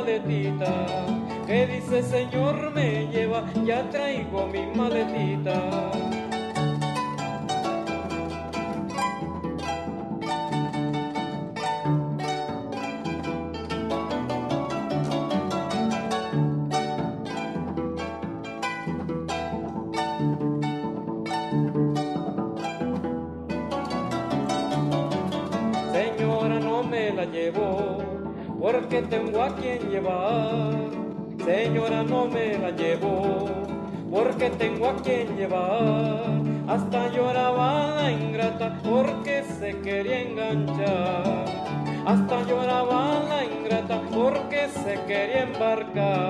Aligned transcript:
Maletita. 0.00 0.72
Que 1.46 1.66
dice 1.66 2.02
Señor 2.02 2.72
me 2.72 3.06
lleva, 3.08 3.44
ya 3.64 3.88
traigo 3.90 4.46
mi 4.46 4.66
maletita. 4.74 5.90
Tengo 29.10 29.42
a 29.42 29.54
quien 29.56 29.90
llevar. 29.90 30.72
Señora, 31.44 32.02
no 32.04 32.26
me 32.26 32.56
la 32.56 32.70
llevo, 32.70 33.48
porque 34.10 34.50
tengo 34.50 34.88
a 34.88 34.96
quien 35.02 35.36
llevar. 35.36 36.22
Hasta 36.68 37.08
lloraba 37.08 37.96
la 37.96 38.12
ingrata 38.12 38.78
porque 38.84 39.42
se 39.42 39.76
quería 39.80 40.22
enganchar. 40.22 41.44
Hasta 42.06 42.42
lloraba 42.46 43.20
la 43.28 43.44
ingrata 43.44 44.00
porque 44.14 44.68
se 44.68 44.94
quería 45.06 45.42
embarcar. 45.42 46.29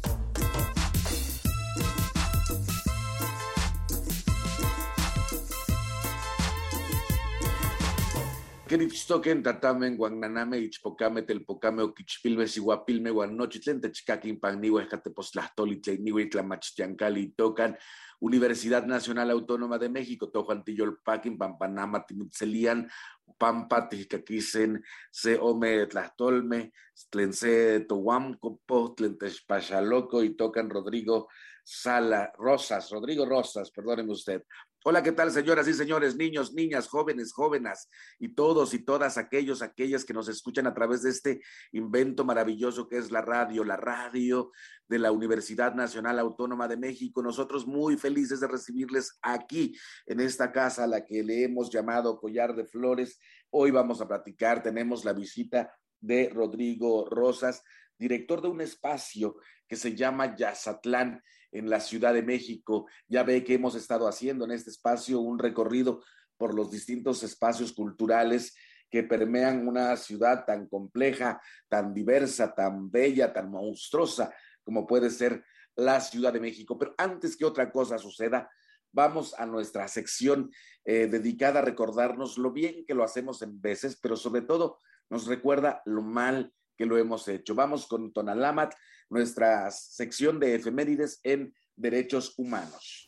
Queritztoquen, 8.71 9.43
tatamen, 9.43 9.97
guananame, 9.97 10.57
ichpocame, 10.63 11.23
telpocame, 11.27 11.83
oquichpilme, 11.83 12.45
siguapilme, 12.47 13.11
guanochitlen, 13.11 13.81
techcaquin, 13.83 14.37
panniwe, 14.39 14.85
jateposlahtoli, 14.87 15.81
tleniwe, 15.83 16.29
tlamachtiancali, 16.31 17.33
tocan, 17.35 17.75
Universidad 18.21 18.85
Nacional 18.85 19.31
Autónoma 19.31 19.77
de 19.77 19.89
México, 19.89 20.29
Tojuantiyolpaquin, 20.29 21.37
Pampanama, 21.37 22.05
Timitzelian, 22.05 22.89
Pampa, 23.37 23.89
Tijcaquisen, 23.89 24.81
Se 25.11 25.37
Ome, 25.37 25.87
Tlastolme, 25.87 26.71
Tlense, 27.09 27.81
Tohuamcopo, 27.81 28.93
Tlentespachaloco 28.95 30.23
y 30.23 30.37
tocan 30.37 30.69
Rodrigo 30.69 31.27
Sala, 31.61 32.31
Rosas, 32.37 32.89
Rodrigo 32.89 33.25
Rosas, 33.25 33.69
perdóneme 33.69 34.13
usted, 34.13 34.43
Hola, 34.83 35.03
¿qué 35.03 35.11
tal, 35.11 35.29
señoras 35.31 35.67
y 35.67 35.75
señores, 35.75 36.15
niños, 36.15 36.55
niñas, 36.55 36.87
jóvenes, 36.87 37.33
jóvenes 37.33 37.87
y 38.17 38.33
todos 38.33 38.73
y 38.73 38.79
todas 38.79 39.19
aquellos, 39.19 39.61
aquellas 39.61 40.03
que 40.03 40.13
nos 40.13 40.27
escuchan 40.27 40.65
a 40.65 40.73
través 40.73 41.03
de 41.03 41.11
este 41.11 41.41
invento 41.71 42.25
maravilloso 42.25 42.87
que 42.87 42.97
es 42.97 43.11
la 43.11 43.21
radio, 43.21 43.63
la 43.63 43.77
radio 43.77 44.51
de 44.87 44.97
la 44.97 45.11
Universidad 45.11 45.75
Nacional 45.75 46.17
Autónoma 46.17 46.67
de 46.67 46.77
México. 46.77 47.21
Nosotros 47.21 47.67
muy 47.67 47.95
felices 47.95 48.39
de 48.39 48.47
recibirles 48.47 49.19
aquí 49.21 49.77
en 50.07 50.19
esta 50.19 50.51
casa 50.51 50.85
a 50.85 50.87
la 50.87 51.05
que 51.05 51.21
le 51.21 51.43
hemos 51.43 51.71
llamado 51.71 52.19
Collar 52.19 52.55
de 52.55 52.65
Flores. 52.65 53.19
Hoy 53.51 53.69
vamos 53.69 54.01
a 54.01 54.07
platicar, 54.07 54.63
tenemos 54.63 55.05
la 55.05 55.13
visita 55.13 55.71
de 55.99 56.29
Rodrigo 56.29 57.07
Rosas, 57.07 57.61
director 57.99 58.41
de 58.41 58.47
un 58.47 58.61
espacio 58.61 59.35
que 59.67 59.75
se 59.75 59.95
llama 59.95 60.35
Yazatlán 60.35 61.21
en 61.51 61.69
la 61.69 61.79
Ciudad 61.79 62.13
de 62.13 62.23
México. 62.23 62.87
Ya 63.07 63.23
ve 63.23 63.43
que 63.43 63.55
hemos 63.55 63.75
estado 63.75 64.07
haciendo 64.07 64.45
en 64.45 64.51
este 64.51 64.69
espacio 64.69 65.19
un 65.19 65.39
recorrido 65.39 66.03
por 66.37 66.53
los 66.53 66.71
distintos 66.71 67.23
espacios 67.23 67.73
culturales 67.73 68.55
que 68.89 69.03
permean 69.03 69.67
una 69.67 69.95
ciudad 69.95 70.45
tan 70.45 70.67
compleja, 70.67 71.41
tan 71.69 71.93
diversa, 71.93 72.53
tan 72.53 72.91
bella, 72.91 73.31
tan 73.31 73.49
monstruosa 73.49 74.33
como 74.63 74.85
puede 74.85 75.09
ser 75.09 75.43
la 75.75 76.01
Ciudad 76.01 76.33
de 76.33 76.39
México. 76.39 76.77
Pero 76.77 76.93
antes 76.97 77.37
que 77.37 77.45
otra 77.45 77.71
cosa 77.71 77.97
suceda, 77.97 78.49
vamos 78.91 79.33
a 79.37 79.45
nuestra 79.45 79.87
sección 79.87 80.51
eh, 80.83 81.07
dedicada 81.07 81.59
a 81.59 81.63
recordarnos 81.63 82.37
lo 82.37 82.51
bien 82.51 82.85
que 82.85 82.93
lo 82.93 83.03
hacemos 83.03 83.41
en 83.41 83.61
veces, 83.61 83.97
pero 84.01 84.15
sobre 84.15 84.41
todo 84.41 84.79
nos 85.09 85.27
recuerda 85.27 85.81
lo 85.85 86.01
mal 86.01 86.53
que 86.81 86.87
lo 86.87 86.97
hemos 86.97 87.27
hecho. 87.27 87.53
Vamos 87.53 87.85
con 87.85 88.11
Tonalamat, 88.11 88.73
nuestra 89.11 89.69
sección 89.69 90.39
de 90.39 90.55
efemérides 90.55 91.19
en 91.21 91.53
derechos 91.75 92.33
humanos. 92.37 93.07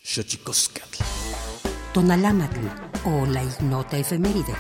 Tonalamat 1.91 2.51
o 3.03 3.25
la 3.25 3.43
ignota 3.43 3.97
efeméride. 3.97 4.53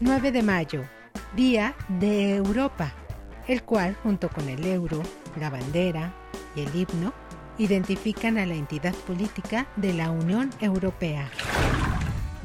...9 0.00 0.30
de 0.30 0.42
mayo... 0.42 0.84
Día 1.34 1.76
de 2.00 2.36
Europa, 2.36 2.94
el 3.46 3.62
cual, 3.62 3.94
junto 4.02 4.30
con 4.30 4.48
el 4.48 4.64
euro, 4.64 5.02
la 5.38 5.50
bandera 5.50 6.14
y 6.54 6.62
el 6.62 6.74
himno, 6.74 7.12
identifican 7.58 8.38
a 8.38 8.46
la 8.46 8.54
entidad 8.54 8.94
política 9.06 9.66
de 9.76 9.92
la 9.92 10.10
Unión 10.10 10.48
Europea. 10.60 11.30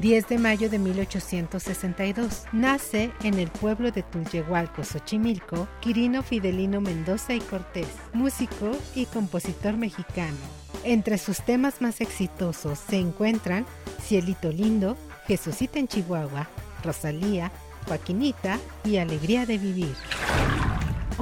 10 0.02 0.30
de 0.30 0.38
mayo 0.40 0.68
de 0.68 0.80
1862. 0.80 2.46
Nace 2.52 3.12
en 3.24 3.36
el 3.36 3.50
pueblo 3.50 3.92
de 3.92 4.02
Tulyehualco, 4.02 4.84
Xochimilco, 4.84 5.68
Quirino 5.80 6.24
Fidelino 6.24 6.82
Mendoza 6.82 7.36
y 7.36 7.40
Cortés, 7.40 7.88
músico 8.12 8.72
y 8.96 9.06
compositor 9.06 9.78
mexicano. 9.78 10.38
Entre 10.84 11.20
sus 11.20 11.42
temas 11.44 11.82
más 11.82 12.02
exitosos 12.02 12.80
se 12.80 12.98
encuentran 12.98 13.68
Cielito 14.02 14.52
Lindo, 14.52 14.98
Jesucita 15.28 15.78
en 15.78 15.88
Chihuahua, 15.88 16.50
Rosalía, 16.84 17.52
Joaquinita 17.88 18.58
y 18.84 18.98
Alegría 18.98 19.46
de 19.46 19.60
Vivir. 19.60 19.96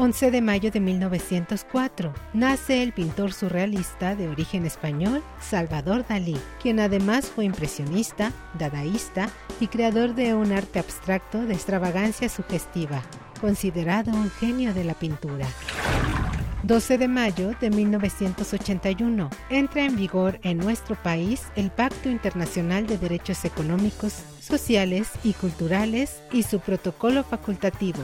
11 0.01 0.31
de 0.31 0.41
mayo 0.41 0.71
de 0.71 0.79
1904 0.79 2.13
nace 2.31 2.83
el 2.83 2.93
pintor 2.93 3.33
surrealista 3.33 4.15
de 4.15 4.29
origen 4.29 4.65
español 4.65 5.21
Salvador 5.41 6.05
Dalí, 6.07 6.37
quien 6.61 6.79
además 6.79 7.25
fue 7.25 7.43
impresionista, 7.43 8.31
dadaísta 8.57 9.29
y 9.59 9.67
creador 9.67 10.15
de 10.15 10.33
un 10.33 10.53
arte 10.53 10.79
abstracto 10.79 11.45
de 11.45 11.53
extravagancia 11.53 12.29
sugestiva, 12.29 13.01
considerado 13.41 14.11
un 14.11 14.31
genio 14.31 14.73
de 14.73 14.85
la 14.85 14.93
pintura. 14.93 15.47
12 16.63 16.97
de 16.97 17.07
mayo 17.09 17.51
de 17.59 17.69
1981 17.69 19.29
entra 19.49 19.83
en 19.83 19.97
vigor 19.97 20.39
en 20.43 20.59
nuestro 20.59 20.95
país 20.95 21.43
el 21.57 21.71
Pacto 21.71 22.09
Internacional 22.09 22.87
de 22.87 22.97
Derechos 22.97 23.43
Económicos, 23.43 24.13
Sociales 24.39 25.11
y 25.25 25.33
Culturales 25.33 26.21
y 26.31 26.43
su 26.43 26.61
protocolo 26.61 27.25
facultativo. 27.25 28.01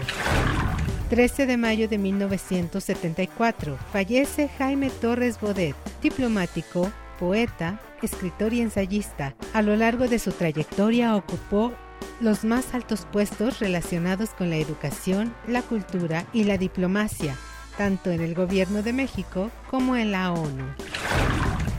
13 1.15 1.45
de 1.45 1.56
mayo 1.56 1.88
de 1.88 1.97
1974 1.97 3.77
fallece 3.94 4.50
Jaime 4.57 4.89
Torres 4.89 5.39
Bodet, 5.39 5.73
diplomático, 6.01 6.91
poeta, 7.17 7.79
escritor 8.01 8.51
y 8.51 8.59
ensayista. 8.59 9.33
A 9.53 9.62
lo 9.62 9.77
largo 9.77 10.09
de 10.09 10.19
su 10.19 10.33
trayectoria 10.33 11.15
ocupó 11.15 11.71
los 12.19 12.44
más 12.44 12.73
altos 12.73 13.07
puestos 13.13 13.59
relacionados 13.59 14.31
con 14.31 14.50
la 14.50 14.57
educación, 14.57 15.33
la 15.47 15.62
cultura 15.62 16.25
y 16.33 16.44
la 16.44 16.57
diplomacia, 16.57 17.38
tanto 17.77 18.12
en 18.12 18.19
el 18.19 18.35
gobierno 18.35 18.83
de 18.83 18.91
México 18.91 19.51
como 19.71 19.95
en 19.95 20.12
la 20.12 20.33
ONU. 20.33 20.65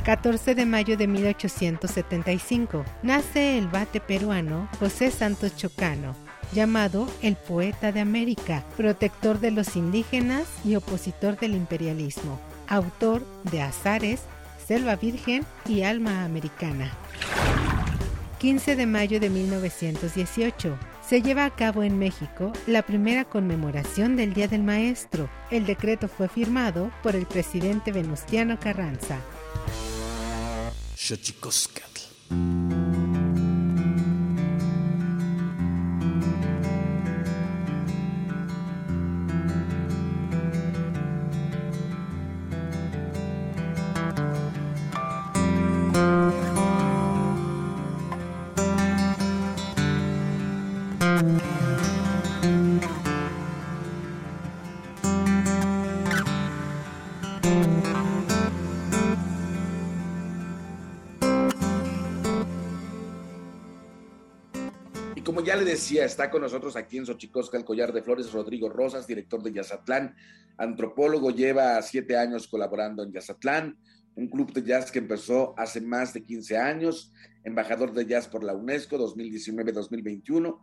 14 0.07 0.55
de 0.55 0.65
mayo 0.65 0.97
de 0.97 1.09
1875 1.09 2.87
nace 3.03 3.59
el 3.59 3.69
bate 3.69 4.01
peruano 4.01 4.67
José 4.79 5.11
Santos 5.11 5.55
Chocano, 5.57 6.15
llamado 6.53 7.09
el 7.23 7.37
poeta 7.37 7.93
de 7.93 8.01
América, 8.01 8.65
protector 8.77 9.41
de 9.41 9.51
los 9.51 9.77
indígenas 9.77 10.47
y 10.65 10.77
opositor 10.77 11.39
del 11.39 11.55
imperialismo, 11.55 12.41
autor 12.69 13.25
de 13.51 13.63
Azares, 13.63 14.21
Selva 14.67 14.97
Virgen 14.97 15.45
y 15.67 15.83
Alma 15.83 16.25
Americana. 16.25 16.93
15 18.39 18.77
de 18.77 18.87
mayo 18.87 19.19
de 19.21 19.31
1918. 19.31 20.79
Se 21.09 21.23
lleva 21.23 21.45
a 21.45 21.55
cabo 21.55 21.83
en 21.83 21.99
México 21.99 22.53
la 22.67 22.83
primera 22.83 23.25
conmemoración 23.25 24.17
del 24.17 24.35
Día 24.35 24.49
del 24.49 24.63
Maestro. 24.63 25.31
El 25.51 25.65
decreto 25.65 26.09
fue 26.09 26.29
firmado 26.29 26.91
por 27.03 27.17
el 27.17 27.27
presidente 27.27 27.93
Venustiano 27.93 28.59
Carranza. 28.59 29.19
Ya 65.47 65.55
le 65.55 65.65
decía, 65.65 66.05
está 66.05 66.29
con 66.29 66.43
nosotros 66.43 66.75
aquí 66.75 66.99
en 66.99 67.07
Xochicosca 67.07 67.57
el 67.57 67.65
Collar 67.65 67.93
de 67.93 68.03
Flores, 68.03 68.33
Rodrigo 68.33 68.69
Rosas, 68.69 69.07
director 69.07 69.41
de 69.45 69.53
Yazatlán, 69.53 70.17
antropólogo, 70.59 71.31
lleva 71.31 71.81
siete 71.83 72.17
años 72.17 72.49
colaborando 72.49 73.05
en 73.05 73.13
Yazatlán, 73.13 73.79
un 74.17 74.29
club 74.29 74.53
de 74.53 74.65
jazz 74.65 74.91
que 74.91 74.99
empezó 74.99 75.55
hace 75.57 75.81
más 75.81 76.13
de 76.13 76.25
15 76.25 76.59
años, 76.59 77.13
embajador 77.45 77.93
de 77.93 78.07
jazz 78.07 78.27
por 78.27 78.43
la 78.43 78.55
UNESCO 78.55 78.99
2019-2021, 78.99 80.59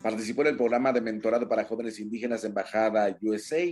participó 0.00 0.42
en 0.42 0.48
el 0.48 0.56
programa 0.56 0.92
de 0.92 1.00
mentorado 1.00 1.48
para 1.48 1.64
jóvenes 1.64 2.00
indígenas 2.00 2.44
Embajada 2.44 3.16
USA, 3.20 3.64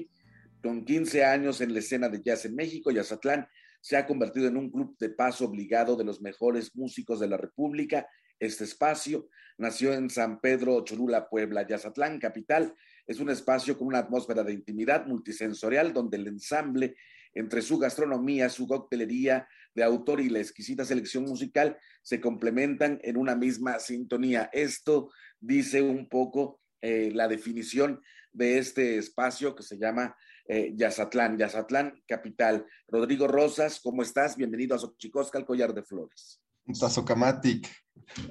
con 0.62 0.84
15 0.84 1.24
años 1.24 1.60
en 1.60 1.72
la 1.72 1.78
escena 1.78 2.08
de 2.08 2.20
jazz 2.22 2.44
en 2.44 2.54
México, 2.54 2.90
Yazatlán 2.90 3.46
se 3.80 3.96
ha 3.96 4.06
convertido 4.06 4.48
en 4.48 4.56
un 4.56 4.70
club 4.70 4.96
de 4.98 5.10
paso 5.10 5.44
obligado 5.44 5.96
de 5.96 6.04
los 6.04 6.20
mejores 6.20 6.74
músicos 6.74 7.20
de 7.20 7.28
la 7.28 7.36
República 7.36 8.06
este 8.40 8.64
espacio 8.64 9.28
nació 9.56 9.92
en 9.92 10.10
San 10.10 10.40
Pedro 10.40 10.84
Cholula, 10.84 11.28
Puebla, 11.28 11.66
Yazatlán, 11.66 12.18
capital. 12.18 12.74
Es 13.06 13.18
un 13.18 13.30
espacio 13.30 13.76
con 13.76 13.88
una 13.88 13.98
atmósfera 13.98 14.44
de 14.44 14.52
intimidad 14.52 15.06
multisensorial 15.06 15.92
donde 15.92 16.18
el 16.18 16.28
ensamble 16.28 16.94
entre 17.34 17.62
su 17.62 17.78
gastronomía, 17.78 18.48
su 18.48 18.66
coctelería 18.66 19.48
de 19.74 19.82
autor 19.82 20.20
y 20.20 20.28
la 20.28 20.38
exquisita 20.38 20.84
selección 20.84 21.24
musical 21.24 21.76
se 22.02 22.20
complementan 22.20 23.00
en 23.02 23.16
una 23.16 23.34
misma 23.34 23.78
sintonía. 23.80 24.48
Esto 24.52 25.10
dice 25.40 25.82
un 25.82 26.08
poco 26.08 26.60
eh, 26.80 27.10
la 27.12 27.28
definición 27.28 28.00
de 28.32 28.58
este 28.58 28.98
espacio 28.98 29.54
que 29.54 29.62
se 29.62 29.78
llama 29.78 30.16
eh, 30.46 30.72
Yazatlán, 30.74 31.36
Yazatlán 31.36 32.02
Capital. 32.06 32.66
Rodrigo 32.86 33.26
Rosas, 33.26 33.80
¿cómo 33.82 34.02
estás? 34.02 34.36
Bienvenido 34.36 34.74
a 34.74 34.78
Xochicosca, 34.78 35.38
el 35.38 35.44
collar 35.44 35.74
de 35.74 35.82
flores. 35.82 36.40
Tazocamatic, 36.78 37.68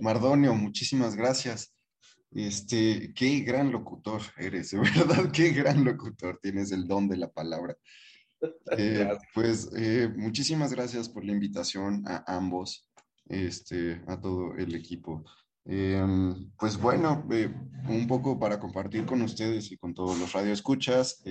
Mardonio, 0.01 0.53
muchísimas 0.53 1.15
gracias. 1.15 1.73
Este, 2.31 3.13
qué 3.13 3.39
gran 3.39 3.71
locutor 3.71 4.21
eres, 4.37 4.71
de 4.71 4.79
verdad, 4.95 5.31
qué 5.31 5.49
gran 5.51 5.83
locutor, 5.83 6.39
tienes 6.41 6.71
el 6.71 6.87
don 6.87 7.07
de 7.07 7.17
la 7.17 7.31
palabra. 7.31 7.75
Eh, 8.77 9.17
pues 9.33 9.71
eh, 9.75 10.13
muchísimas 10.15 10.71
gracias 10.71 11.09
por 11.09 11.25
la 11.25 11.31
invitación 11.31 12.03
a 12.05 12.23
ambos, 12.27 12.87
este, 13.25 13.99
a 14.05 14.21
todo 14.21 14.53
el 14.57 14.75
equipo. 14.75 15.25
Em, 15.69 16.49
pues 16.57 16.77
bueno, 16.77 17.27
eh, 17.31 17.53
un 17.89 18.07
poco 18.07 18.39
para 18.39 18.59
compartir 18.59 19.05
con 19.05 19.21
ustedes 19.21 19.71
y 19.71 19.77
con 19.77 19.93
todos 19.93 20.17
los 20.17 20.31
radioescuchas, 20.31 21.23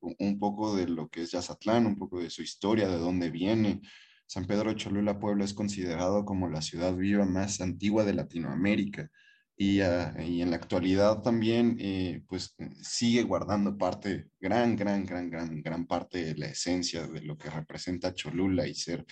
un 0.00 0.38
poco 0.38 0.76
de 0.76 0.88
lo 0.88 1.08
que 1.08 1.22
es 1.22 1.32
Yazatlán, 1.32 1.86
un 1.86 1.96
poco 1.96 2.20
de 2.20 2.30
su 2.30 2.42
historia, 2.42 2.88
de 2.88 2.98
dónde 2.98 3.30
viene, 3.30 3.80
San 4.26 4.46
Pedro 4.46 4.72
Cholula, 4.74 5.18
Puebla, 5.18 5.44
es 5.44 5.54
considerado 5.54 6.24
como 6.24 6.48
la 6.48 6.62
ciudad 6.62 6.94
viva 6.94 7.24
más 7.24 7.60
antigua 7.60 8.04
de 8.04 8.14
Latinoamérica. 8.14 9.10
Y, 9.56 9.80
ah, 9.80 10.12
en 10.18 10.50
la 10.50 10.56
actualidad 10.56 11.22
también 11.22 11.76
eh, 11.78 12.24
pues 12.26 12.56
sigue 12.82 13.22
guardando 13.22 13.78
parte, 13.78 14.28
gran, 14.40 14.74
gran, 14.74 15.04
gran, 15.04 15.30
gran, 15.30 15.62
gran 15.62 15.86
parte 15.86 16.24
de 16.24 16.34
la 16.34 16.46
esencia 16.46 17.06
de 17.06 17.22
lo 17.22 17.38
que 17.38 17.50
representa 17.50 18.14
Cholula 18.14 18.66
y 18.66 18.74
ser 18.74 19.04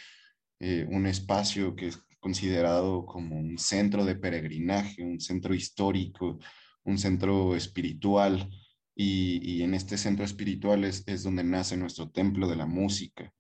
eh, 0.59 0.87
un 0.91 1.07
espacio 1.07 1.77
que 1.77 1.93
considerado 2.23 3.05
como 3.05 3.37
un 3.37 3.59
centro 3.59 4.05
de 4.05 4.15
peregrinaje, 4.15 5.03
un 5.03 5.19
centro 5.19 5.55
histórico, 5.55 6.39
un 6.85 6.97
centro 6.97 7.57
espiritual. 7.57 8.49
Y, 8.95 9.63
en 9.63 9.75
este 9.75 9.99
centro 9.99 10.25
espiritual 10.25 10.85
es, 10.85 11.05
donde 11.25 11.43
nace 11.43 11.77
nuestro 11.77 12.11
templo 12.11 12.47
de 12.47 12.55
la 12.55 12.67
música. 12.67 13.33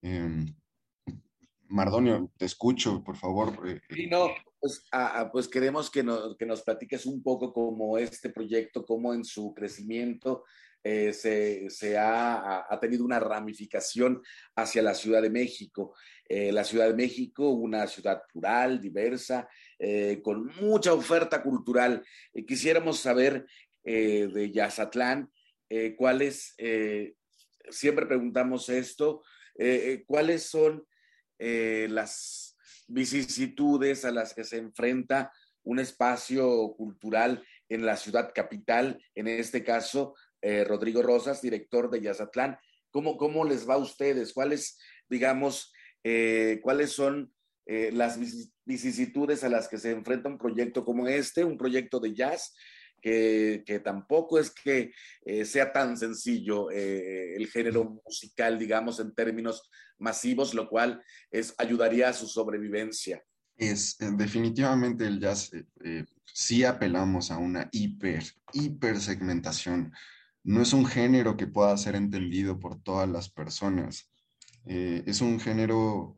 Em, 0.00 0.56
Mardonio, 1.68 2.32
te 2.38 2.46
escucho, 2.46 3.04
por 3.04 3.16
favor. 3.16 3.68
Eh, 3.68 3.80
sí, 3.90 4.06
no, 4.06 4.28
pues, 4.58 4.88
pues 5.30 5.48
queremos 5.48 5.90
que 5.90 6.02
nos, 6.02 6.34
que 6.38 6.46
nos 6.46 6.62
platiques 6.62 7.04
un 7.04 7.22
poco 7.22 7.52
cómo 7.52 7.98
este 7.98 8.30
proyecto, 8.30 8.86
cómo 8.86 9.12
en 9.12 9.24
su 9.24 9.52
crecimiento 9.52 10.44
eh, 10.84 11.12
se, 11.12 11.98
ha, 11.98 12.66
tenido 12.80 13.04
una 13.04 13.18
ramificación 13.18 14.22
hacia 14.54 14.82
la 14.82 14.94
Ciudad 14.94 15.22
de 15.22 15.30
México. 15.30 15.96
Eh, 16.28 16.52
la 16.52 16.62
Ciudad 16.62 16.86
de 16.86 16.94
México, 16.94 17.50
una 17.50 17.86
ciudad 17.86 18.22
plural, 18.32 18.80
diversa, 18.80 19.48
con 20.22 20.46
mucha 20.60 20.92
oferta 20.92 21.42
cultural. 21.42 22.02
quisiéramos 22.46 23.00
saber 23.00 23.44
de 23.82 24.50
Yazatlán 24.50 25.30
cuáles, 25.96 26.54
siempre 27.68 28.06
preguntamos 28.06 28.68
esto, 28.70 29.22
cuáles 30.06 30.44
son 30.44 30.86
eh, 31.38 31.88
las 31.90 32.56
vicisitudes 32.86 34.04
a 34.04 34.12
las 34.12 34.34
que 34.34 34.44
se 34.44 34.58
enfrenta 34.58 35.32
un 35.64 35.78
espacio 35.78 36.74
cultural 36.76 37.44
en 37.68 37.84
la 37.84 37.96
ciudad 37.96 38.32
capital, 38.34 39.02
en 39.14 39.26
este 39.26 39.64
caso, 39.64 40.14
eh, 40.44 40.62
Rodrigo 40.62 41.00
Rosas, 41.00 41.40
director 41.40 41.90
de 41.90 42.02
Yazatlán. 42.02 42.58
¿Cómo, 42.90 43.16
¿Cómo 43.16 43.46
les 43.46 43.66
va 43.66 43.74
a 43.74 43.78
ustedes? 43.78 44.34
¿Cuáles, 44.34 44.78
digamos, 45.08 45.72
eh, 46.04 46.60
cuáles 46.62 46.92
son 46.92 47.32
eh, 47.64 47.90
las 47.94 48.18
vicisitudes 48.66 49.42
a 49.42 49.48
las 49.48 49.68
que 49.68 49.78
se 49.78 49.92
enfrenta 49.92 50.28
un 50.28 50.36
proyecto 50.36 50.84
como 50.84 51.08
este, 51.08 51.44
un 51.44 51.56
proyecto 51.56 51.98
de 51.98 52.14
jazz, 52.14 52.54
que, 53.00 53.62
que 53.64 53.80
tampoco 53.80 54.38
es 54.38 54.50
que 54.50 54.92
sea 55.44 55.72
tan 55.72 55.96
sencillo 55.96 56.70
el 56.70 57.46
género 57.48 58.00
musical, 58.04 58.58
digamos, 58.58 58.98
en 59.00 59.14
términos 59.14 59.70
masivos, 59.98 60.54
lo 60.54 60.68
cual 60.68 61.02
es, 61.30 61.54
ayudaría 61.58 62.10
a 62.10 62.14
su 62.14 62.26
sobrevivencia 62.26 63.22
es 63.56 63.96
definitivamente 63.98 65.06
el 65.06 65.20
jazz, 65.20 65.52
sí 66.24 66.64
apelamos 66.64 67.30
a 67.30 67.38
una 67.38 67.68
hiper, 67.70 68.24
hiper 68.52 69.00
segmentación. 69.00 69.92
No 70.44 70.62
es 70.62 70.72
un 70.72 70.86
género 70.86 71.36
que 71.36 71.46
pueda 71.46 71.76
ser 71.76 71.96
entendido 71.96 72.58
por 72.58 72.80
todas 72.82 73.08
las 73.08 73.28
personas. 73.30 74.10
es 74.66 75.20
un 75.20 75.40
género, 75.40 76.16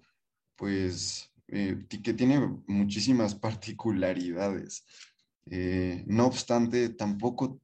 pues, 0.57 1.33
que 1.47 2.15
tiene 2.15 2.41
muchísimas 2.67 3.35
particularidades. 3.47 4.85
no 6.07 6.27
obstante, 6.27 6.91
tampoco, 6.91 7.61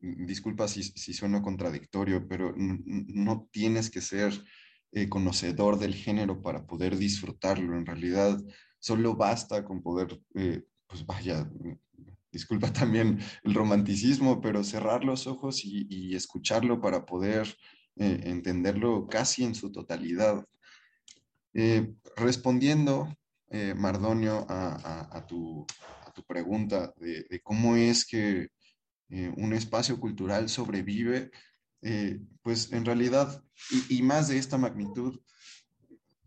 disculpa 0.00 0.68
si, 0.68 0.82
si 0.82 1.12
sueno 1.12 1.42
contradictorio, 1.42 2.26
pero 2.28 2.54
no 2.56 3.48
tienes 3.50 3.90
que 3.90 4.00
ser 4.00 4.32
conocedor 5.08 5.78
del 5.78 5.94
género 5.94 6.40
para 6.40 6.66
poder 6.66 6.96
disfrutarlo. 6.96 7.76
En 7.76 7.84
realidad, 7.84 8.40
solo 8.78 9.16
basta 9.16 9.64
con 9.64 9.82
poder, 9.82 10.20
eh, 10.34 10.62
pues 10.86 11.04
vaya, 11.04 11.50
disculpa 12.36 12.70
también 12.72 13.18
el 13.44 13.54
romanticismo, 13.54 14.40
pero 14.40 14.62
cerrar 14.62 15.04
los 15.04 15.26
ojos 15.26 15.64
y, 15.64 16.14
escucharlo 16.14 16.80
para 16.80 17.06
poder 17.06 17.46
eh, 17.96 18.20
entenderlo 18.24 19.06
casi 19.06 19.44
en 19.44 19.54
su 19.54 19.72
totalidad. 19.72 20.44
Eh, 21.54 21.94
respondiendo, 22.16 23.08
Mardonio, 23.76 24.44
a, 24.48 25.24
tu, 25.26 25.66
pregunta 26.26 26.92
de, 26.98 27.40
cómo 27.42 27.76
es 27.76 28.04
que 28.04 28.48
un 29.36 29.52
espacio 29.52 29.98
cultural 29.98 30.48
sobrevive, 30.48 31.30
pues 32.42 32.72
en 32.72 32.84
realidad, 32.84 33.42
y, 33.88 34.02
más 34.02 34.28
de 34.28 34.36
esta 34.38 34.58
magnitud, 34.58 35.18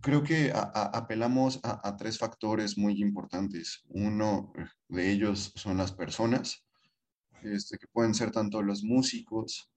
Creo 0.02 0.24
que 0.24 0.52
apelamos 0.54 1.60
a, 1.62 1.98
tres 1.98 2.18
factores 2.18 2.78
muy 2.78 3.02
importantes. 3.02 3.84
Uno 3.90 4.54
de 4.88 5.12
ellos 5.12 5.52
son 5.56 5.76
las 5.76 5.92
personas, 5.92 6.66
este, 7.44 7.78
que 7.78 7.88
pueden 7.88 8.14
ser 8.14 8.32
tanto 8.32 8.62
los 8.62 8.82
músicos. 8.84 9.70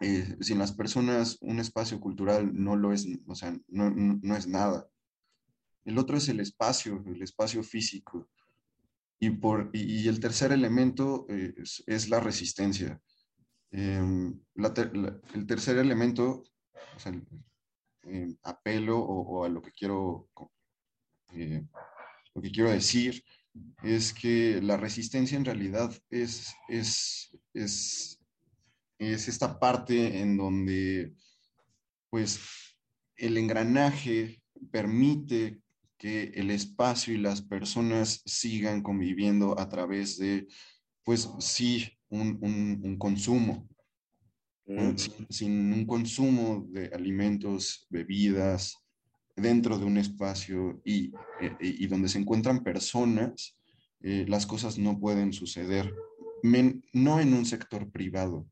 Eh, 0.00 0.36
sin 0.42 0.58
las 0.58 0.72
personas, 0.72 1.38
un 1.40 1.58
espacio 1.58 1.98
cultural 1.98 2.50
no 2.52 2.76
lo 2.76 2.92
es, 2.92 3.06
o 3.26 3.34
sea, 3.34 3.58
no, 3.68 4.36
es 4.36 4.46
nada. 4.46 4.90
El 5.86 5.96
otro 5.96 6.18
es 6.18 6.28
el 6.28 6.40
espacio, 6.40 7.02
el 7.06 7.22
espacio 7.22 7.62
físico. 7.62 8.28
Y, 9.18 9.30
por, 9.30 9.70
y, 9.72 10.06
el 10.06 10.20
tercer 10.20 10.52
elemento 10.52 11.24
eh, 11.30 11.54
es, 11.86 12.10
la 12.10 12.20
resistencia. 12.20 13.00
Em, 13.70 14.38
el 14.54 15.46
tercer 15.46 15.78
elemento, 15.78 16.44
o 16.94 16.98
sea, 16.98 17.12
eh, 18.06 18.34
apelo 18.42 18.98
o, 18.98 19.44
a 19.44 19.48
lo 19.48 19.60
que 19.60 19.72
quiero 19.72 20.28
eh, 21.32 21.62
lo 22.34 22.42
que 22.42 22.50
quiero 22.50 22.70
decir 22.70 23.24
es 23.82 24.12
que 24.12 24.60
la 24.62 24.76
resistencia 24.76 25.36
en 25.36 25.44
realidad 25.44 25.90
es, 26.10 26.54
es, 26.68 27.30
es, 27.54 28.20
es 28.98 29.28
esta 29.28 29.58
parte 29.58 30.20
en 30.20 30.36
donde 30.36 31.14
pues 32.10 32.40
el 33.16 33.38
engranaje 33.38 34.42
permite 34.70 35.62
que 35.96 36.24
el 36.34 36.50
espacio 36.50 37.14
y 37.14 37.18
las 37.18 37.40
personas 37.40 38.22
sigan 38.26 38.82
conviviendo 38.82 39.58
a 39.58 39.68
través 39.68 40.18
de, 40.18 40.46
pues 41.02 41.30
sí, 41.38 41.90
un, 42.10 42.38
un 42.82 42.98
consumo, 42.98 43.66
sin, 45.28 45.72
un 45.72 45.86
consumo 45.86 46.66
de 46.70 46.88
alimentos, 46.88 47.86
bebidas, 47.90 48.76
dentro 49.36 49.78
de 49.78 49.84
un 49.84 49.98
espacio 49.98 50.80
y, 50.84 51.12
eh, 51.40 51.56
y, 51.60 51.86
donde 51.86 52.08
se 52.08 52.18
encuentran 52.18 52.64
personas, 52.64 53.56
eh, 54.00 54.24
las 54.28 54.46
cosas 54.46 54.78
no 54.78 54.98
pueden 54.98 55.32
suceder, 55.32 55.94
no 56.92 57.20
en 57.20 57.34
un 57.34 57.44
sector 57.44 57.90
privado, 57.90 58.48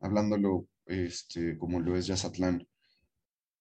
hablándolo 0.00 0.66
este, 0.86 1.56
como 1.58 1.80
lo 1.80 1.96
es 1.96 2.06
Yazatlán. 2.06 2.66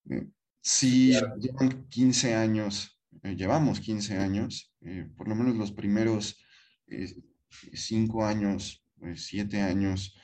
Eh, 0.09 0.27
si 0.61 1.13
llevan 1.39 1.87
15 1.89 2.35
años, 2.35 2.99
llevamos 3.21 3.79
15 3.79 4.17
años, 4.17 4.73
por 5.17 5.27
lo 5.27 5.35
menos 5.35 5.55
los 5.55 5.71
primeros 5.73 6.41
5 7.73 8.25
años, 8.25 8.85
7 9.13 9.61
años, 9.61 10.15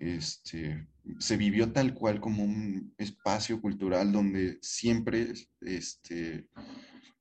este, 0.00 0.86
se 1.18 1.36
vivió 1.36 1.72
tal 1.72 1.94
cual 1.94 2.20
como 2.20 2.44
un 2.44 2.94
espacio 2.98 3.60
cultural 3.60 4.12
donde 4.12 4.58
siempre 4.62 5.32
este, 5.60 6.46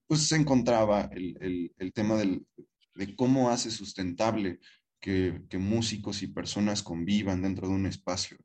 pues 0.08 0.28
se 0.28 0.36
encontraba 0.36 1.10
el, 1.14 1.72
tema 1.94 2.18
de 2.18 3.16
cómo 3.16 3.50
hace 3.50 3.72
sustentable 3.72 4.60
que, 5.00 5.42
músicos 5.54 6.22
y 6.22 6.28
personas 6.28 6.84
convivan 6.84 7.42
dentro 7.42 7.68
de 7.68 7.74
un 7.74 7.88
espacio. 7.88 8.38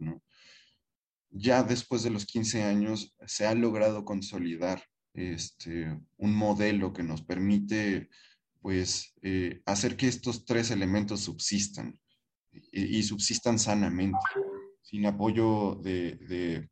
Ya 1.30 1.62
después 1.62 2.02
de 2.02 2.10
los 2.10 2.24
15 2.24 2.62
años 2.62 3.14
se 3.26 3.46
ha 3.46 3.54
logrado 3.54 4.04
consolidar 4.04 4.82
este, 5.12 5.98
un 6.16 6.34
modelo 6.34 6.92
que 6.92 7.02
nos 7.02 7.22
permite 7.22 8.08
pues 8.60 9.14
eh, 9.22 9.62
hacer 9.64 9.96
que 9.96 10.08
estos 10.08 10.44
tres 10.44 10.70
elementos 10.70 11.20
subsistan 11.20 11.98
y, 12.72 13.02
subsistan 13.02 13.58
sanamente, 13.58 14.18
sin 14.82 15.06
apoyo 15.06 15.76
de, 15.82 16.68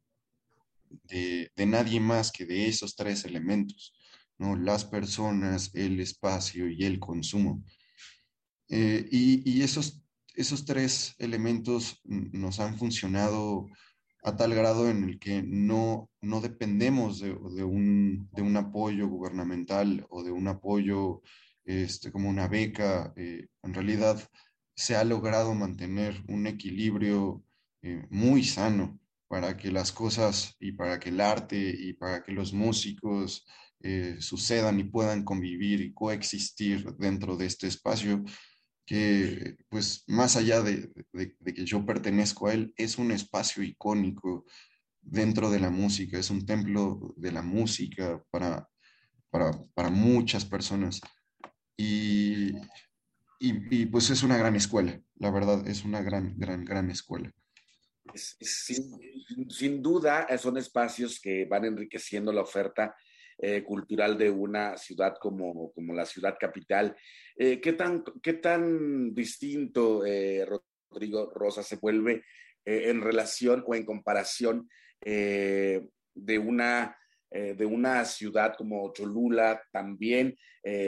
de, 1.05 1.67
nadie 1.67 2.01
más 2.01 2.31
que 2.31 2.47
de 2.47 2.69
esos 2.69 2.95
tres 2.95 3.25
elementos, 3.25 3.95
¿no? 4.39 4.57
las 4.57 4.85
personas, 4.85 5.71
el 5.75 6.01
espacio 6.01 6.69
y 6.69 6.85
el 6.85 6.99
consumo. 6.99 7.65
Eh, 8.69 9.07
y, 9.11 9.63
esos, 9.63 10.03
esos 10.35 10.65
tres 10.65 11.15
elementos 11.19 12.01
nos 12.05 12.61
han 12.61 12.77
funcionado 12.77 13.69
a 14.23 14.37
tal 14.37 14.55
grado 14.55 14.89
en 14.89 15.05
el 15.05 15.19
que 15.19 15.43
no, 15.43 16.11
no 16.23 16.41
dependemos 16.41 17.21
de, 17.21 17.33
un, 17.33 18.29
de, 18.33 18.43
un, 18.43 18.57
apoyo 18.57 19.07
gubernamental 19.07 20.07
o 20.09 20.23
de 20.23 20.31
un 20.31 20.49
apoyo 20.49 21.21
este, 21.65 22.11
como 22.11 22.31
una 22.31 22.49
beca. 22.49 23.13
Eh, 23.17 23.49
en 23.63 23.75
realidad, 23.75 24.19
se 24.75 24.97
ha 24.97 25.05
logrado 25.05 25.55
mantener 25.55 26.23
un 26.29 26.47
equilibrio 26.47 27.45
eh, 27.83 28.07
muy 28.11 28.45
sano 28.45 28.99
para 29.29 29.57
que 29.57 29.71
las 29.71 29.93
cosas 29.93 30.57
y 30.59 30.73
para 30.73 30.99
que 30.99 31.11
el 31.11 31.21
arte 31.21 31.57
y 31.57 31.95
para 31.95 32.23
que 32.23 32.33
los 32.33 32.53
músicos 32.53 33.47
eh, 33.81 34.17
sucedan 34.21 34.81
y 34.81 34.85
puedan 34.85 35.25
convivir 35.25 35.81
y 35.81 35.93
coexistir 35.93 36.95
dentro 36.97 37.37
de 37.37 37.47
este 37.47 37.67
espacio 37.67 38.25
que 38.87 39.57
pues 39.69 40.05
más 40.07 40.37
allá 40.37 40.63
de, 40.63 40.91
que 41.13 41.65
yo 41.65 41.85
pertenezco 41.87 42.49
a 42.49 42.55
él, 42.55 42.73
es 42.77 42.99
un 42.99 43.11
espacio 43.11 43.63
icónico 43.63 44.45
dentro 45.01 45.51
de 45.51 45.61
la 45.61 45.71
música, 45.71 46.19
es 46.19 46.31
un 46.31 46.45
templo 46.45 47.15
de 47.17 47.33
la 47.33 47.43
música 47.43 48.23
para, 48.31 48.69
para, 49.31 49.53
para 49.75 49.91
muchas 49.91 50.45
personas. 50.45 51.01
Y, 51.77 52.53
y, 53.53 53.87
pues 53.87 54.11
es 54.11 54.23
una 54.23 54.39
gran 54.39 54.57
escuela, 54.57 54.99
la 55.17 55.31
verdad, 55.31 55.67
es 55.69 55.85
una 55.85 56.03
gran, 56.03 56.35
gran, 56.39 56.65
gran 56.65 56.91
escuela. 56.91 57.31
Sin, 58.15 59.83
duda, 59.83 60.27
eh, 60.29 60.39
son 60.39 60.57
espacios 60.57 61.21
que 61.21 61.45
van 61.45 61.65
enriqueciendo 61.65 62.33
la 62.33 62.43
oferta 62.43 62.95
eh, 63.39 63.63
cultural 63.65 64.17
de 64.17 64.31
una 64.31 64.77
ciudad 64.77 65.17
como, 65.21 65.73
como 65.73 65.93
la 65.93 66.07
ciudad 66.07 66.37
capital. 66.39 66.97
Eh, 67.37 67.61
¿qué, 67.61 67.73
tan, 67.73 68.05
¿Qué 68.23 68.35
tan 68.35 69.13
distinto, 69.15 70.03
Rodrigo 70.91 71.31
Rosa, 71.35 71.63
se 71.63 71.77
vuelve 71.77 72.25
en 72.65 73.01
relación 73.03 73.65
o 73.67 73.75
en 73.75 73.85
comparación 73.85 74.69
de 75.01 76.39
una 76.39 76.97
de 77.31 77.67
una 77.67 78.05
ciudad 78.05 78.55
como 78.57 78.93
Cholula, 78.93 79.61
también, 79.73 80.39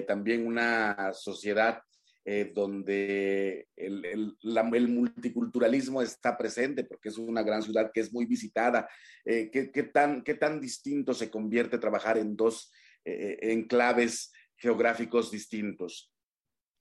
también 0.06 0.46
una 0.46 1.12
sociedad 1.12 1.82
eh, 2.28 2.50
donde 2.52 3.68
el, 3.76 4.35
el, 4.42 4.88
multiculturalismo 4.88 6.02
está 6.02 6.37
presente, 6.37 6.83
porque 6.83 7.09
es 7.09 7.18
una 7.18 7.45
gran 7.45 7.62
ciudad 7.62 7.92
que 7.95 8.00
es 8.00 8.12
muy 8.12 8.26
visitada. 8.26 8.88
Eh, 9.25 9.49
¿qué, 9.52 9.71
¿qué, 9.71 9.85
tan, 9.85 10.25
¿Qué 10.25 10.35
tan 10.35 10.61
distinto 10.61 11.14
se 11.14 11.30
convierte 11.30 11.78
trabajar 11.78 12.18
en 12.18 12.35
dos 12.35 12.73
eh, 13.04 13.38
enclaves 13.42 14.33
geográficos 14.56 15.30
distintos? 15.30 16.12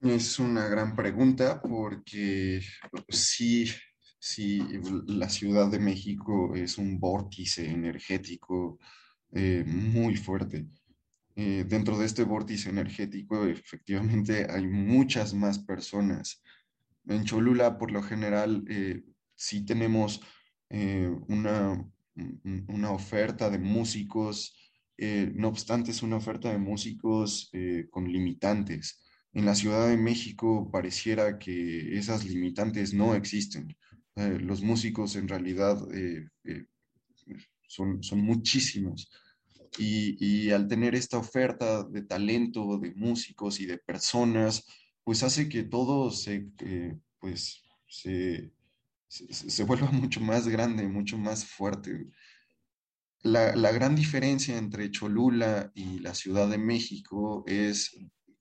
Es 0.02 0.40
una 0.40 0.68
gran 0.68 0.96
pregunta 0.96 1.62
porque 1.62 2.62
sí, 3.10 3.72
sí, 4.18 4.64
la 5.06 5.30
Ciudad 5.30 5.70
de 5.70 5.78
México 5.78 6.56
es 6.56 6.80
un 6.80 7.00
vórtice 7.00 7.70
energético 7.70 8.80
muy 9.32 10.16
fuerte. 10.16 10.66
Eh, 11.36 11.66
dentro 11.68 11.98
de 11.98 12.06
este 12.06 12.24
vórtice 12.24 12.70
energético, 12.70 13.46
efectivamente, 13.46 14.48
hay 14.50 14.68
muchas 14.68 15.34
más 15.34 15.60
personas. 15.60 16.42
En 17.08 17.24
Cholula, 17.24 17.78
por 17.78 17.92
lo 17.92 18.02
general, 18.02 18.64
eh, 18.70 19.04
sí 19.36 19.66
tenemos 19.66 20.22
una, 21.28 21.88
una 22.68 22.92
oferta 22.92 23.50
de 23.50 23.60
músicos, 23.60 24.58
no 24.98 25.48
obstante, 25.48 25.92
es 25.92 26.02
una 26.02 26.18
oferta 26.18 26.52
de 26.52 26.58
músicos 26.58 27.52
con 27.92 28.12
limitantes 28.12 29.06
en 29.36 29.46
la 29.46 29.54
Ciudad 29.54 29.90
de 29.90 29.98
México 29.98 30.70
pareciera 30.72 31.38
que 31.38 31.98
esas 31.98 32.24
limitantes 32.24 32.94
no 32.94 33.16
existen. 33.16 33.76
Eh, 34.16 34.40
los 34.40 34.62
músicos 34.62 35.18
en 35.18 35.28
realidad 35.28 35.78
eh, 35.94 36.30
eh, 36.46 36.66
son, 37.68 38.02
son 38.02 38.22
muchísimos. 38.22 39.12
Y, 39.78 40.52
al 40.52 40.68
tener 40.68 40.96
esta 40.96 41.18
oferta 41.18 41.84
de 41.84 42.02
talento, 42.04 42.78
de 42.78 42.94
músicos 42.96 43.60
y 43.60 43.66
de 43.66 43.78
personas, 43.78 44.66
pues 45.04 45.24
hace 45.24 45.50
que 45.50 45.64
todo 45.64 46.12
se, 46.12 46.48
pues, 47.20 47.64
se, 47.88 48.52
se, 49.08 49.64
vuelva 49.64 49.90
mucho 49.92 50.22
más 50.22 50.48
grande, 50.48 50.88
mucho 50.88 51.18
más 51.18 51.46
fuerte. 51.46 52.08
La, 53.24 53.56
la, 53.56 53.72
gran 53.72 53.96
diferencia 53.96 54.58
entre 54.58 54.92
Cholula 54.92 55.72
y 55.74 56.00
la 56.00 56.14
Ciudad 56.14 56.48
de 56.48 56.60
México 56.60 57.44
es 57.48 57.92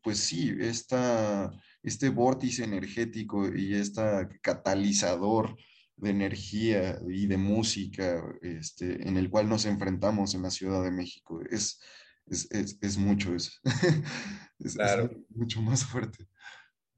pues 0.05 0.19
sí, 0.19 0.55
esta, 0.61 1.51
este 1.83 2.11
vórtice 2.11 2.63
energético 2.63 3.49
y 3.53 3.75
este 3.75 4.03
catalizador 4.43 5.57
de 5.97 6.11
energía 6.11 6.99
y 7.09 7.27
de 7.27 7.37
música 7.37 8.23
este, 8.43 9.07
en 9.07 9.17
el 9.17 9.31
cual 9.31 9.49
nos 9.49 9.65
enfrentamos 9.65 10.35
en 10.35 10.43
la 10.43 10.51
Ciudad 10.51 10.83
de 10.83 10.91
México. 10.91 11.41
Es, 11.51 11.81
es, 12.27 12.97
mucho 12.99 13.35
eso. 13.35 13.53
es, 14.59 14.75
claro. 14.75 15.11
mucho 15.31 15.61
más 15.63 15.85
fuerte. 15.85 16.27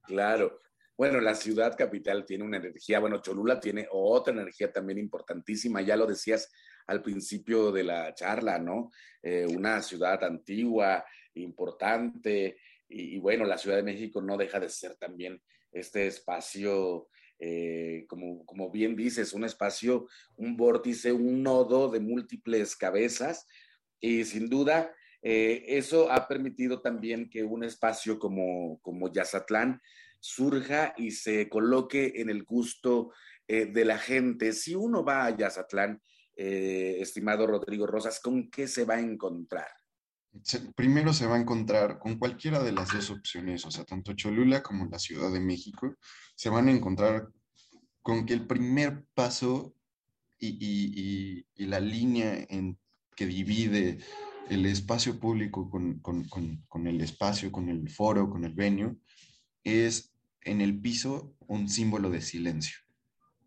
Claro. 0.04 0.60
Bueno, 0.96 1.20
la 1.20 1.34
ciudad 1.34 1.76
capital 1.76 2.24
tiene 2.24 2.44
una 2.44 2.56
energía, 2.56 3.00
bueno, 3.00 3.20
Cholula 3.20 3.60
tiene 3.60 3.86
otra 3.90 4.32
energía 4.32 4.72
también 4.72 4.98
importantísima, 4.98 5.82
ya 5.82 5.94
lo 5.94 6.06
decías 6.06 6.50
al 6.86 7.02
principio 7.02 7.70
de 7.70 7.84
la 7.84 8.14
charla, 8.14 8.58
¿no? 8.58 8.90
Eh, 9.22 9.46
una 9.46 9.82
ciudad 9.82 10.24
antigua, 10.24 11.04
importante, 11.34 12.58
y, 12.88 13.18
bueno, 13.18 13.44
la 13.44 13.58
Ciudad 13.58 13.76
de 13.76 13.82
México 13.82 14.22
no 14.22 14.36
deja 14.36 14.60
de 14.60 14.68
ser 14.68 14.96
también 14.96 15.42
este 15.72 16.06
espacio, 16.06 17.08
eh, 17.38 18.06
como, 18.08 18.44
como 18.46 18.70
bien 18.70 18.96
dices, 18.96 19.32
un 19.32 19.44
espacio, 19.44 20.06
un 20.36 20.56
vórtice, 20.56 21.12
un 21.12 21.42
nodo 21.42 21.90
de 21.90 22.00
múltiples 22.00 22.76
cabezas. 22.76 23.46
Y 24.00 24.24
sin 24.24 24.48
duda, 24.48 24.92
eh, 25.22 25.64
eso 25.68 26.10
ha 26.10 26.28
permitido 26.28 26.80
también 26.80 27.28
que 27.28 27.44
un 27.44 27.64
espacio 27.64 28.18
como, 28.18 28.80
como 28.80 29.12
Yazatlán 29.12 29.80
surja 30.20 30.94
y 30.96 31.10
se 31.10 31.48
coloque 31.48 32.14
en 32.16 32.30
el 32.30 32.44
gusto 32.44 33.12
eh, 33.48 33.66
de 33.66 33.84
la 33.84 33.98
gente. 33.98 34.52
Si 34.52 34.74
uno 34.74 35.04
va 35.04 35.26
a 35.26 35.36
Yazatlán, 35.36 36.00
estimado 36.38 37.46
Rodrigo 37.46 37.86
Rosas, 37.86 38.20
¿con 38.20 38.50
qué 38.50 38.68
se 38.68 38.84
va 38.84 38.96
a 38.96 39.00
encontrar? 39.00 39.68
Primero 40.74 41.12
se 41.12 41.26
va 41.26 41.36
a 41.36 41.40
encontrar 41.40 41.98
con 41.98 42.18
cualquiera 42.18 42.62
de 42.62 42.72
las 42.72 42.92
dos 42.92 43.10
opciones, 43.10 43.64
o 43.64 43.70
sea, 43.70 43.84
tanto 43.84 44.14
Cholula 44.14 44.62
como 44.62 44.86
la 44.86 44.98
Ciudad 44.98 45.32
de 45.32 45.40
México, 45.40 45.96
se 46.34 46.48
van 46.48 46.68
a 46.68 46.72
encontrar 46.72 47.28
con 48.02 48.24
que 48.24 48.34
el 48.34 48.46
primer 48.46 49.04
paso 49.14 49.74
y, 50.38 51.44
la 51.56 51.80
línea 51.80 52.46
en 52.48 52.78
que 53.16 53.26
divide 53.26 53.98
el 54.48 54.66
espacio 54.66 55.18
público 55.18 55.70
con, 55.70 56.86
el 56.86 57.00
espacio, 57.00 57.50
con 57.50 57.68
el 57.68 57.88
foro, 57.88 58.30
con 58.30 58.44
el 58.44 58.54
venue, 58.54 58.96
es 59.64 60.12
en 60.42 60.60
el 60.60 60.78
piso 60.80 61.34
un 61.48 61.68
símbolo 61.68 62.10
de 62.10 62.20
silencio. 62.20 62.78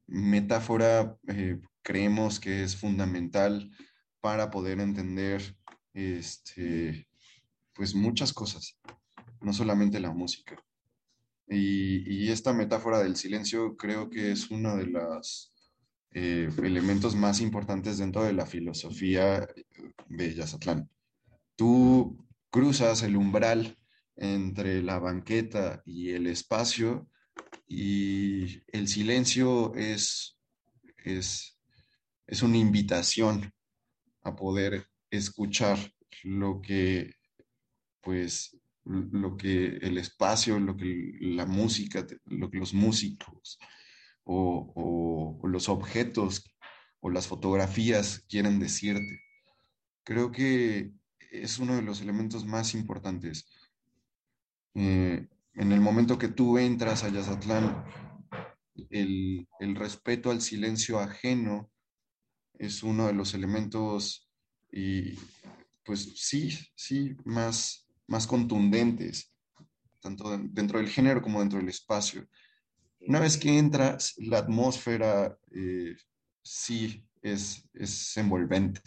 Metáfora 0.07 1.15
eh, 1.27 1.61
creemos 1.81 2.39
que 2.39 2.63
es 2.63 2.75
fundamental 2.75 3.71
para 4.19 4.49
poder 4.49 4.79
entender 4.79 5.55
este, 5.93 7.07
pues 7.73 7.95
muchas 7.95 8.33
cosas, 8.33 8.77
no 9.41 9.53
solamente 9.53 9.99
la 9.99 10.11
música. 10.11 10.61
Y, 11.47 12.29
esta 12.29 12.53
metáfora 12.53 12.99
del 12.99 13.15
silencio 13.15 13.75
creo 13.75 14.09
que 14.09 14.31
es 14.31 14.51
uno 14.51 14.77
de 14.77 14.85
los 14.85 15.51
eh, 16.11 16.49
elementos 16.63 17.15
más 17.15 17.41
importantes 17.41 17.97
dentro 17.97 18.23
de 18.23 18.33
la 18.33 18.45
filosofía 18.45 19.47
de 20.07 20.35
Yazatlán. 20.35 20.89
Tú 21.55 22.23
cruzas 22.51 23.01
el 23.01 23.17
umbral 23.17 23.77
entre 24.15 24.83
la 24.83 24.99
banqueta 24.99 25.81
y 25.85 26.11
el 26.11 26.27
espacio 26.27 27.09
y 27.67 28.61
el 28.67 28.87
silencio 28.87 29.73
es, 29.75 30.37
es, 30.97 31.57
es 32.27 32.43
una 32.43 32.57
invitación 32.57 33.53
a 34.23 34.35
poder 34.35 34.88
escuchar 35.11 35.77
lo 36.23 36.61
que, 36.61 37.15
pues, 38.01 38.57
lo 38.85 39.37
que 39.37 39.77
el 39.77 39.97
espacio, 39.97 40.59
lo 40.59 40.75
que 40.75 41.13
la 41.19 41.45
música, 41.45 42.05
lo 42.25 42.49
que 42.49 42.57
los 42.57 42.73
músicos 42.73 43.59
o, 44.23 45.39
los 45.43 45.69
objetos 45.69 46.43
o 46.99 47.09
las 47.09 47.27
fotografías 47.27 48.25
quieren 48.29 48.59
decirte. 48.59 49.21
Creo 50.03 50.31
que 50.31 50.91
es 51.31 51.59
uno 51.59 51.75
de 51.75 51.81
los 51.81 52.01
elementos 52.01 52.45
más 52.45 52.73
importantes. 52.73 53.47
Eh, 54.75 55.27
en 55.53 55.71
el 55.71 55.81
momento 55.81 56.17
que 56.17 56.27
tú 56.27 56.57
entras 56.57 57.03
a 57.03 57.09
Yazatlán, 57.09 57.83
el, 58.89 59.47
el 59.59 59.75
respeto 59.75 60.31
al 60.31 60.41
silencio 60.41 60.99
ajeno 60.99 61.69
es 62.53 62.83
uno 62.83 63.07
de 63.07 63.13
los 63.13 63.33
elementos 63.33 64.28
y 64.71 65.15
pues 65.83 66.13
sí, 66.15 66.51
sí, 66.75 67.15
más, 67.25 67.87
más 68.07 68.27
contundentes, 68.27 69.33
tanto 69.99 70.37
dentro 70.37 70.79
del 70.79 70.89
género 70.89 71.21
como 71.21 71.39
dentro 71.39 71.59
del 71.59 71.69
espacio. 71.69 72.27
Una 73.01 73.19
vez 73.19 73.37
que 73.37 73.57
entras, 73.57 74.13
la 74.17 74.39
atmósfera 74.39 75.37
eh, 75.51 75.95
sí 76.43 77.03
es, 77.21 77.67
es 77.73 78.15
envolvente, 78.17 78.81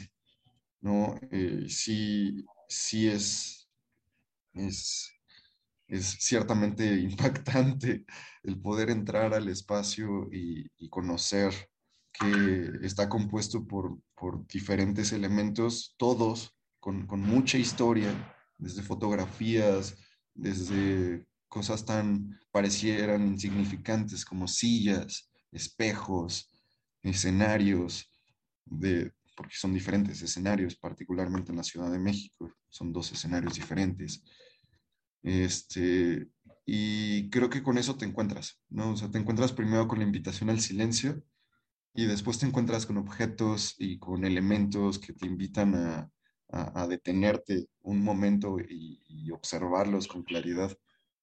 ¿no? 0.80 1.18
Eh, 1.30 1.66
sí, 1.68 2.44
sí 2.68 3.08
es, 3.08 3.68
es, 4.54 5.10
es 5.88 6.06
ciertamente 6.20 6.84
impactante 7.00 8.04
el 8.42 8.60
poder 8.60 8.90
entrar 8.90 9.34
al 9.34 9.48
espacio 9.48 10.28
y, 10.32 10.70
y 10.78 10.88
conocer 10.88 11.71
que 12.12 12.78
está 12.82 13.08
compuesto 13.08 13.66
por, 13.66 13.98
por 14.14 14.46
diferentes 14.46 15.12
elementos, 15.12 15.94
todos 15.96 16.54
con, 16.78 17.06
con, 17.06 17.20
mucha 17.20 17.58
historia, 17.58 18.10
desde 18.58 18.82
fotografías, 18.82 19.96
desde 20.34 21.26
cosas 21.48 21.84
tan 21.84 22.38
parecieran 22.50 23.26
insignificantes 23.26 24.24
como 24.24 24.46
sillas, 24.46 25.30
espejos, 25.50 26.50
escenarios, 27.02 28.10
de, 28.64 29.12
porque 29.36 29.56
son 29.56 29.74
diferentes 29.74 30.20
escenarios, 30.22 30.76
particularmente 30.76 31.50
en 31.50 31.56
la 31.56 31.64
Ciudad 31.64 31.90
de 31.90 31.98
México, 31.98 32.52
son 32.68 32.92
dos 32.92 33.10
escenarios 33.12 33.54
diferentes. 33.54 34.22
Este, 35.22 36.28
y 36.64 37.30
creo 37.30 37.48
que 37.48 37.62
con 37.62 37.78
eso 37.78 37.96
te 37.96 38.04
encuentras, 38.04 38.60
¿no? 38.68 38.92
O 38.92 38.96
sea, 38.96 39.10
te 39.10 39.18
encuentras 39.18 39.52
primero 39.52 39.88
con 39.88 39.98
la 39.98 40.04
invitación 40.04 40.50
al 40.50 40.60
silencio 40.60 41.22
y 41.94 42.06
después 42.06 42.38
te 42.38 42.46
encuentras 42.46 42.86
con 42.86 42.96
objetos 42.96 43.74
y 43.78 43.98
con 43.98 44.24
elementos 44.24 44.98
que 44.98 45.12
te 45.12 45.26
invitan 45.26 45.74
a, 45.74 46.10
a, 46.52 46.86
detenerte 46.86 47.66
un 47.82 48.02
momento 48.02 48.58
y, 48.60 49.00
observarlos 49.32 50.06
con 50.08 50.22
claridad. 50.22 50.76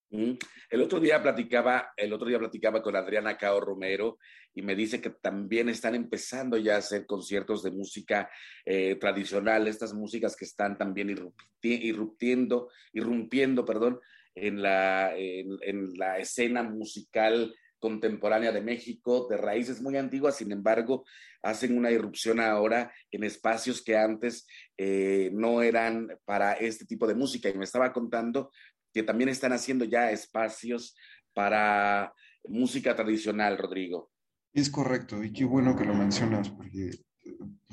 El 0.09 0.81
otro 0.81 0.99
día 0.99 1.21
platicaba, 1.21 1.91
el 1.95 2.11
otro 2.11 2.27
día 2.27 2.39
platicaba 2.39 2.81
con 2.81 2.95
Adriana 2.95 3.37
Cao 3.37 3.59
Romero 3.59 4.17
y 4.55 4.63
me 4.63 4.75
dice 4.75 4.99
que 4.99 5.11
también 5.11 5.69
están 5.69 5.93
empezando 5.93 6.57
ya 6.57 6.75
a 6.75 6.79
hacer 6.79 7.05
conciertos 7.05 7.61
de 7.61 7.69
música 7.69 8.31
eh, 8.65 8.95
tradicional, 8.95 9.67
estas 9.67 9.93
músicas 9.93 10.35
que 10.35 10.45
están 10.45 10.75
también 10.79 11.15
irrumpiendo, 11.61 12.69
irrumpiendo, 12.93 13.63
perdón, 13.63 13.99
en 14.33 14.63
la, 14.63 15.15
en 15.15 15.93
la 15.97 16.17
escena 16.17 16.63
musical 16.63 17.53
contemporánea 17.79 18.51
de 18.51 18.61
México, 18.61 19.27
de 19.29 19.37
raíces 19.37 19.81
muy 19.81 19.97
antiguas, 19.97 20.37
sin 20.37 20.51
embargo, 20.51 21.05
hacen 21.41 21.77
una 21.77 21.91
irrupción 21.91 22.39
ahora 22.39 22.93
en 23.11 23.23
espacios 23.23 23.81
que 23.81 23.97
antes 23.97 24.45
eh, 24.77 25.31
no 25.33 25.61
eran 25.61 26.09
para 26.25 26.53
este 26.53 26.85
tipo 26.85 27.07
de 27.07 27.15
música. 27.15 27.49
Y 27.49 27.57
me 27.57 27.63
estaba 27.63 27.91
contando 27.93 28.51
que 28.93 29.03
también 29.03 29.29
están 29.29 29.53
haciendo 29.53 29.85
ya 29.85 30.11
espacios 30.11 30.95
para 31.33 32.13
música 32.45 32.95
tradicional, 32.95 33.57
Rodrigo. 33.57 34.11
Es 34.53 34.69
correcto, 34.69 35.23
y 35.23 35.31
qué 35.31 35.45
bueno 35.45 35.75
que 35.75 35.85
lo 35.85 35.93
mencionas, 35.93 36.49
porque 36.49 36.89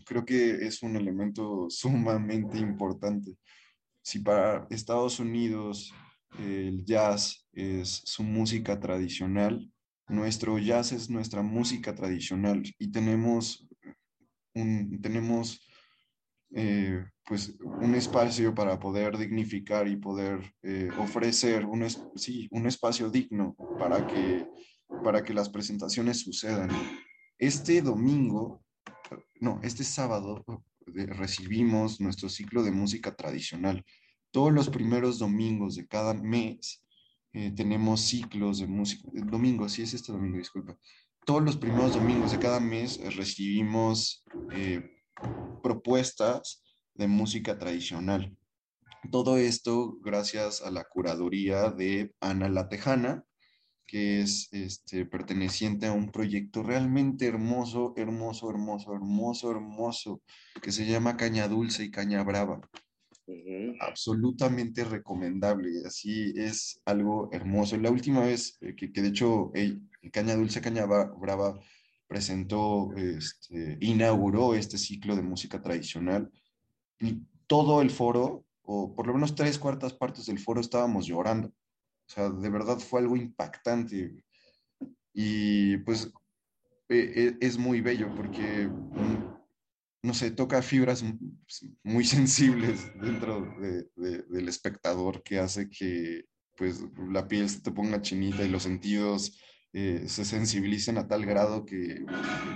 creo 0.04 0.24
que 0.24 0.66
es 0.66 0.82
un 0.82 0.96
elemento 0.96 1.66
sumamente 1.68 2.58
importante. 2.58 3.36
Si 4.02 4.20
para 4.20 4.66
Estados 4.70 5.18
Unidos 5.18 5.92
el 6.38 6.84
jazz 6.84 7.46
es 7.52 8.02
su 8.04 8.22
música 8.22 8.78
tradicional, 8.78 9.70
nuestro 10.08 10.58
jazz 10.58 10.92
es 10.92 11.10
nuestra 11.10 11.42
música 11.42 11.94
tradicional 11.94 12.62
y 12.78 12.90
tenemos 12.90 13.66
un, 14.54 15.00
tenemos 15.00 15.60
eh, 16.54 17.04
pues 17.24 17.56
un 17.60 17.94
espacio 17.94 18.54
para 18.54 18.78
poder 18.78 19.18
dignificar 19.18 19.88
y 19.88 19.96
poder 19.96 20.54
eh, 20.62 20.90
ofrecer 20.98 21.66
un, 21.66 21.84
sí, 22.14 22.48
un 22.52 22.66
espacio 22.66 23.10
digno 23.10 23.56
para 23.78 24.06
que, 24.06 24.48
para 25.02 25.22
que 25.24 25.34
las 25.34 25.48
presentaciones 25.48 26.20
sucedan. 26.20 26.70
Este 27.36 27.82
domingo, 27.82 28.62
no, 29.40 29.60
este 29.62 29.82
sábado 29.82 30.44
recibimos 30.86 32.00
nuestro 32.00 32.28
ciclo 32.28 32.62
de 32.62 32.70
música 32.70 33.14
tradicional. 33.14 33.84
Todos 34.30 34.52
los 34.52 34.70
primeros 34.70 35.18
domingos 35.18 35.74
de 35.74 35.86
cada 35.86 36.14
mes 36.14 36.85
eh, 37.36 37.52
tenemos 37.54 38.00
ciclos 38.00 38.60
de 38.60 38.66
música. 38.66 39.06
El 39.14 39.28
domingo, 39.28 39.68
sí 39.68 39.82
es 39.82 39.92
este 39.92 40.10
domingo, 40.10 40.38
disculpa. 40.38 40.74
Todos 41.26 41.42
los 41.42 41.58
primeros 41.58 41.92
domingos 41.92 42.32
de 42.32 42.38
cada 42.38 42.60
mes 42.60 42.98
recibimos 43.14 44.24
propuestas 45.62 46.62
de 46.94 47.08
música 47.08 47.58
tradicional. 47.58 48.34
Todo 49.10 49.36
esto 49.36 49.98
gracias 50.00 50.62
a 50.62 50.70
la 50.70 50.84
curaduría 50.84 51.70
de 51.70 52.14
Ana 52.20 52.48
La 52.48 52.70
Tejana, 52.70 53.24
que 53.86 54.20
es 54.20 54.48
este, 54.52 55.04
perteneciente 55.04 55.86
a 55.86 55.92
un 55.92 56.10
proyecto 56.10 56.62
realmente 56.62 57.26
hermoso, 57.26 57.92
hermoso, 57.96 58.48
hermoso, 58.48 58.94
hermoso, 58.94 59.50
hermoso, 59.50 60.22
que 60.62 60.72
se 60.72 60.86
llama 60.86 61.18
Caña 61.18 61.48
Dulce 61.48 61.84
y 61.84 61.90
Caña 61.90 62.24
Brava. 62.24 62.60
Absolutamente 63.80 64.84
recomendable, 64.84 65.70
así 65.84 66.32
es 66.36 66.80
algo 66.84 67.28
hermoso. 67.32 67.76
La 67.76 67.90
última 67.90 68.20
vez 68.20 68.56
eh, 68.60 68.74
que, 68.76 68.92
que 68.92 69.02
de 69.02 69.08
hecho 69.08 69.52
Caña 70.12 70.36
Dulce, 70.36 70.60
Caña 70.60 70.86
Brava 70.86 71.58
presentó, 72.06 72.92
este, 72.96 73.78
inauguró 73.80 74.54
este 74.54 74.78
ciclo 74.78 75.16
de 75.16 75.22
música 75.22 75.60
tradicional 75.60 76.30
y 77.00 77.20
todo 77.46 77.82
el 77.82 77.90
foro, 77.90 78.44
o 78.62 78.94
por 78.94 79.06
lo 79.06 79.14
menos 79.14 79.34
tres 79.34 79.58
cuartas 79.58 79.92
partes 79.92 80.26
del 80.26 80.38
foro 80.38 80.60
estábamos 80.60 81.06
llorando. 81.06 81.48
O 81.48 82.12
sea, 82.12 82.30
de 82.30 82.50
verdad 82.50 82.78
fue 82.78 83.00
algo 83.00 83.16
impactante. 83.16 84.24
Y 85.12 85.78
pues 85.78 86.12
e, 86.88 86.96
e, 86.96 87.36
es 87.40 87.58
muy 87.58 87.80
bello 87.80 88.14
porque, 88.14 88.68
mm, 88.68 89.25
no 90.06 90.14
sé, 90.14 90.30
toca 90.30 90.62
fibras 90.62 91.04
muy 91.82 92.04
sensibles 92.16 92.92
dentro 93.00 93.44
del 93.58 94.48
espectador 94.48 95.22
que 95.24 95.40
hace 95.40 95.68
que 95.68 96.24
pues 96.56 96.80
la 97.10 97.26
piel 97.26 97.50
se 97.50 97.60
te 97.60 97.72
ponga 97.72 98.00
chinita 98.00 98.44
y 98.44 98.48
los 98.48 98.62
sentidos 98.62 99.38
eh, 99.72 100.04
se 100.06 100.24
sensibilicen 100.24 100.96
a 100.96 101.08
tal 101.08 101.26
grado 101.26 101.66
que 101.66 102.06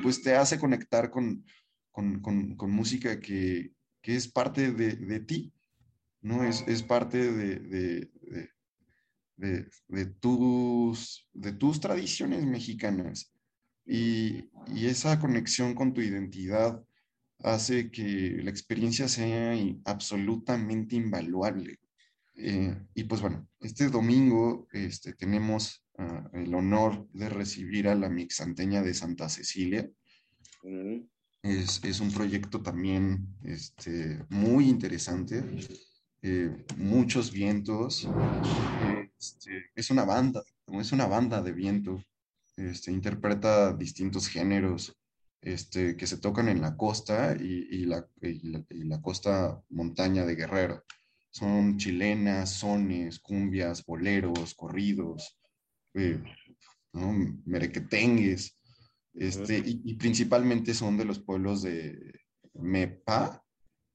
pues 0.02 0.22
te 0.22 0.36
hace 0.36 0.58
conectar 0.58 1.10
con, 1.10 1.44
con, 1.90 2.20
con, 2.20 2.70
música 2.70 3.20
que, 3.20 3.72
que, 4.00 4.16
es 4.16 4.28
parte 4.28 4.72
de, 4.72 4.92
de, 4.92 5.20
ti, 5.20 5.52
¿no? 6.22 6.44
Es, 6.44 6.64
es 6.66 6.82
parte 6.82 7.30
de, 7.30 8.08
tus, 10.20 11.28
de 11.34 11.52
tus 11.52 11.80
tradiciones 11.80 12.46
mexicanas. 12.46 13.34
Y, 13.84 14.48
y, 14.68 14.86
esa 14.86 15.18
conexión 15.18 15.74
con 15.74 15.92
tu 15.92 16.00
identidad 16.00 16.82
hace 17.42 17.90
que 17.90 18.40
la 18.42 18.50
experiencia 18.50 19.08
sea 19.08 19.54
absolutamente 19.84 20.96
invaluable. 20.96 21.78
Eh, 22.34 22.74
y 22.94 23.04
pues 23.04 23.20
bueno, 23.20 23.46
este 23.60 23.88
domingo 23.88 24.66
este, 24.72 25.12
tenemos 25.12 25.84
el 26.32 26.54
honor 26.54 27.06
de 27.12 27.28
recibir 27.28 27.88
a 27.88 27.94
la 27.94 28.08
mixanteña 28.08 28.82
de 28.82 28.94
Santa 28.94 29.28
Cecilia. 29.28 29.88
Mm. 30.62 31.00
Es, 31.42 31.82
es, 31.84 32.00
un 32.00 32.12
proyecto 32.12 32.62
también 32.62 33.26
este, 33.44 34.24
muy 34.28 34.68
interesante, 34.68 35.42
eh, 36.22 36.64
muchos 36.76 37.32
vientos. 37.32 38.08
Este, 39.18 39.70
es 39.74 39.90
una 39.90 40.04
banda, 40.04 40.42
es 40.68 40.92
una 40.92 41.06
banda 41.06 41.42
de 41.42 41.52
viento. 41.52 42.02
Este, 42.56 42.92
interpreta 42.92 43.72
distintos 43.74 44.28
géneros 44.28 44.99
este, 45.42 45.96
que 45.96 46.06
se 46.06 46.18
tocan 46.18 46.48
en 46.48 46.60
la 46.60 46.76
costa 46.76 47.34
y, 47.38 47.66
y, 47.70 47.84
la, 47.86 48.06
y, 48.20 48.84
la, 48.84 49.00
costa 49.00 49.62
montaña 49.70 50.26
de 50.26 50.34
Guerrero. 50.34 50.84
Son 51.30 51.78
chilenas, 51.78 52.50
sones, 52.50 53.20
cumbias, 53.20 53.84
boleros, 53.86 54.54
corridos, 54.54 55.38
eh, 55.94 56.22
merequetengues, 57.44 58.60
este, 59.14 59.62
y, 59.64 59.94
principalmente 59.94 60.74
son 60.74 60.96
de 60.96 61.04
los 61.04 61.18
pueblos 61.18 61.62
de 61.62 62.20
Mepa, 62.54 63.44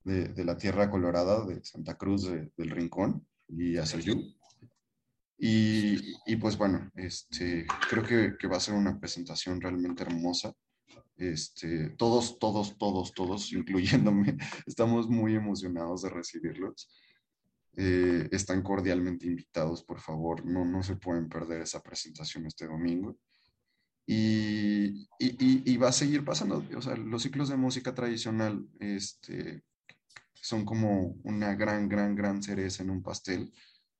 de, 0.04 0.46
la 0.46 0.58
Tierra 0.58 0.90
Colorada, 0.90 1.46
de 1.46 1.64
Santa 1.64 1.98
Cruz 1.98 2.30
del 2.30 2.70
Rincón 2.70 3.28
y 3.48 3.78
Azayú. 3.78 4.36
Y, 5.38 6.14
y, 6.26 6.36
pues 6.38 6.58
bueno, 6.58 6.92
este, 6.96 7.66
creo 7.90 8.04
que, 8.04 8.38
que, 8.40 8.48
va 8.48 8.58
a 8.58 8.62
ser 8.62 8.74
una 8.74 9.00
presentación 9.00 9.60
realmente 9.60 10.04
hermosa. 10.04 10.54
Este, 11.18 11.90
todos, 11.92 12.40
todos, 12.40 12.78
todos, 12.78 13.14
todos, 13.14 13.52
incluyéndome, 13.54 14.38
estamos 14.66 15.10
muy 15.10 15.36
emocionados 15.36 16.02
de 16.02 16.10
recibirlos. 16.10 16.90
Eh, 17.78 18.30
están 18.32 18.62
cordialmente 18.62 19.26
invitados, 19.26 19.84
por 19.84 20.00
favor, 20.00 20.46
no, 20.46 20.64
no 20.64 20.82
se 20.82 20.96
pueden 20.96 21.28
perder 21.28 21.62
esa 21.62 21.82
presentación 21.82 22.46
este 22.46 22.68
domingo. 22.68 23.18
Y, 24.08 25.08
y, 25.18 25.78
va 25.78 25.88
a 25.90 25.92
seguir 25.92 26.24
pasando, 26.24 26.64
los 26.70 27.24
ciclos 27.24 27.50
de 27.50 27.58
música 27.58 27.96
tradicional 27.96 28.64
este, 28.80 29.64
son 30.34 30.64
como 30.64 31.18
una 31.24 31.56
gran, 31.56 31.90
gran, 31.90 32.16
gran 32.16 32.44
cereza 32.44 32.84
en 32.84 32.92
un 32.92 33.02
pastel, 33.02 33.52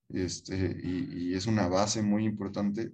este, 0.08 0.78
y, 0.80 1.34
es 1.34 1.46
una 1.46 1.66
base 1.68 2.02
muy 2.02 2.24
importante. 2.24 2.92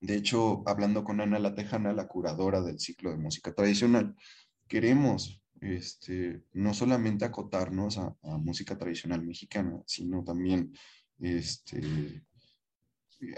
De 0.00 0.14
hecho, 0.16 0.62
hablando 0.66 1.02
con 1.02 1.20
Ana 1.20 1.38
La 1.38 1.54
Tejana, 1.54 1.92
la 1.92 2.06
curadora 2.06 2.60
del 2.62 2.78
ciclo 2.78 3.10
de 3.10 3.16
música 3.16 3.52
tradicional, 3.52 4.14
queremos 4.68 5.42
este, 5.60 6.44
no 6.52 6.72
solamente 6.72 7.24
acotarnos 7.24 7.98
a, 7.98 8.14
música 8.38 8.78
tradicional 8.78 9.24
mexicana, 9.24 9.82
sino 9.86 10.22
también 10.22 10.72
este, 11.18 12.22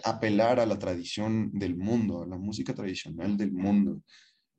apelar 0.05 0.61
a 0.61 0.66
la 0.66 0.79
tradición 0.79 1.51
del 1.53 1.77
mundo, 1.77 2.23
a 2.23 2.27
la 2.27 2.37
música 2.37 2.75
tradicional 2.75 3.37
del 3.37 3.53
mundo. 3.53 4.03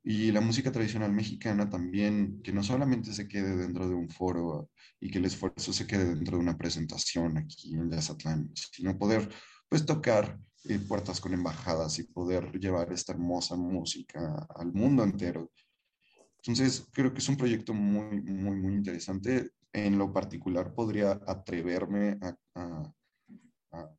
Y 0.04 0.32
la 0.32 0.42
música 0.42 0.72
tradicional 0.72 1.14
mexicana 1.14 1.70
también, 1.70 2.42
que 2.42 2.52
no 2.52 2.64
solamente 2.64 3.14
se 3.14 3.28
quede 3.28 3.56
dentro 3.56 3.88
de 3.88 3.94
un 3.94 4.10
foro 4.10 4.72
y 5.00 5.12
que 5.12 5.20
el 5.20 5.26
esfuerzo 5.26 5.72
se 5.72 5.86
quede 5.86 6.16
dentro 6.16 6.38
de 6.38 6.44
una 6.44 6.58
presentación 6.58 7.38
aquí 7.38 7.76
en 7.76 7.92
Yazatlán, 7.92 8.52
sino 8.56 8.98
poder 8.98 9.30
pues 9.70 9.86
tocar 9.86 10.40
eh, 10.66 10.80
puertas 10.80 11.20
con 11.20 11.34
embajadas 11.34 12.00
y 12.00 12.04
poder 12.04 12.52
llevar 12.60 12.92
esta 12.92 13.14
hermosa 13.14 13.56
música 13.56 14.48
al 14.56 14.72
mundo 14.74 15.04
entero 15.04 15.52
entonces, 16.44 16.88
creo 16.92 17.14
que 17.14 17.20
es 17.20 17.30
un 17.30 17.38
proyecto 17.38 17.74
muy, 17.74 18.20
muy, 18.22 18.56
muy 18.56 18.74
interesante. 18.74 19.52
En 19.72 20.00
lo 20.00 20.12
particular, 20.12 20.74
podría 20.74 21.20
atreverme 21.28 22.18
a, 22.22 22.92
a, 23.72 23.94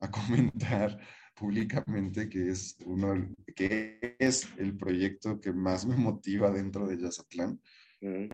comentar 0.12 0.96
públicamente 1.34 2.28
que 2.28 2.50
es, 2.50 2.76
uno, 2.86 3.34
que 3.54 4.16
es 4.18 4.48
el 4.58 4.76
proyecto 4.76 5.40
que 5.40 5.52
más 5.52 5.86
me 5.86 5.96
motiva 5.96 6.52
dentro 6.52 6.86
de 6.86 6.98
Yazatlán. 6.98 7.60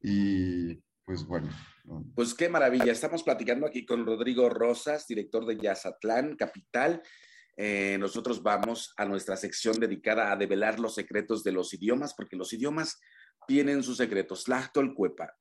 Y 0.03 0.75
pues 1.03 1.25
bueno. 1.25 1.49
Pues 2.15 2.35
qué 2.35 2.51
maravilla. 2.51 2.93
Estamos 2.93 3.23
platicando 3.23 3.67
aquí 3.67 3.87
con 3.87 4.05
Rodrigo 4.05 4.51
Rosas, 4.51 5.07
director 5.07 5.47
de 5.47 5.57
Yazatlán, 5.57 6.37
Capital. 6.37 7.03
Eh, 7.57 7.97
nosotros 8.01 8.43
vamos 8.43 8.93
a 8.97 9.05
nuestra 9.05 9.37
sección 9.37 9.79
dedicada 9.79 10.33
a 10.33 10.37
develar 10.37 10.81
los 10.81 10.95
secretos 10.95 11.45
de 11.45 11.53
los 11.53 11.73
idiomas, 11.73 12.15
porque 12.15 12.37
los 12.37 12.53
idiomas 12.53 13.01
tienen 13.47 13.83
sus 13.83 13.99
secretos. 13.99 14.45
Cuepa. 14.95 15.37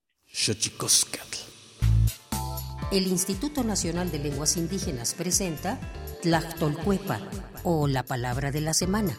El 2.91 3.08
Instituto 3.08 3.63
Nacional 3.63 4.12
de 4.12 4.19
Lenguas 4.19 4.58
Indígenas 4.58 5.15
presenta 5.15 5.80
Tlachtolcuepa 6.21 7.21
o 7.63 7.88
la 7.88 8.04
palabra 8.04 8.52
de 8.52 8.62
la 8.62 8.73
semana. 8.73 9.17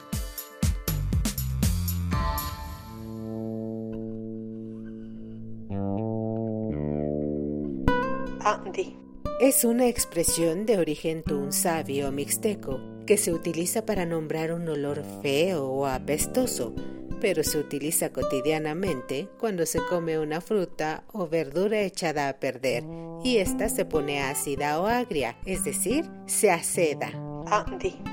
Andi. 8.41 9.04
Es 9.45 9.63
una 9.63 9.89
expresión 9.89 10.65
de 10.65 10.79
origen 10.79 11.23
tunzavi 11.23 12.03
o 12.03 12.11
mixteco 12.11 12.81
que 13.07 13.19
se 13.19 13.31
utiliza 13.31 13.85
para 13.85 14.07
nombrar 14.07 14.55
un 14.55 14.67
olor 14.71 15.05
feo 15.21 15.67
o 15.67 15.85
apestoso, 15.85 16.75
pero 17.21 17.45
se 17.45 17.59
utiliza 17.59 18.11
cotidianamente 18.11 19.29
cuando 19.39 19.67
se 19.67 19.81
come 19.85 20.19
una 20.19 20.41
fruta 20.41 21.05
o 21.13 21.29
verdura 21.29 21.83
echada 21.83 22.31
a 22.31 22.41
perder 22.41 22.85
y 23.23 23.37
ésta 23.37 23.69
se 23.69 23.85
pone 23.85 24.23
ácida 24.23 24.81
o 24.81 24.87
agria, 24.87 25.37
es 25.45 25.63
decir, 25.63 26.07
se 26.25 26.51
aceda. 26.51 27.13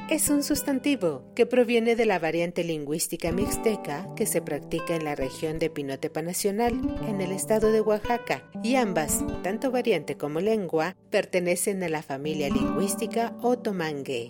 Es 0.10 0.30
un 0.30 0.44
sustantivo 0.44 1.24
que 1.36 1.46
proviene 1.46 1.96
de 1.96 2.06
la 2.06 2.20
variante 2.20 2.64
lingüística 2.64 3.32
mixteca 3.32 4.08
que 4.16 4.26
se 4.26 4.42
practica 4.42 4.96
en 4.96 5.06
la 5.06 5.16
región 5.16 5.58
de 5.58 5.70
Pinotepa 5.70 6.22
Nacional, 6.22 6.74
en 7.08 7.22
el 7.22 7.32
estado 7.32 7.72
de 7.72 7.82
Oaxaca, 7.82 8.44
y 8.64 8.76
ambas, 8.76 9.24
tanto 9.42 9.72
variante 9.72 10.18
como 10.18 10.42
lengua, 10.42 10.96
pertenecen 11.10 11.82
a 11.84 11.90
la 11.90 12.02
familia 12.02 12.50
lingüística 12.50 13.36
otomangue. 13.42 14.30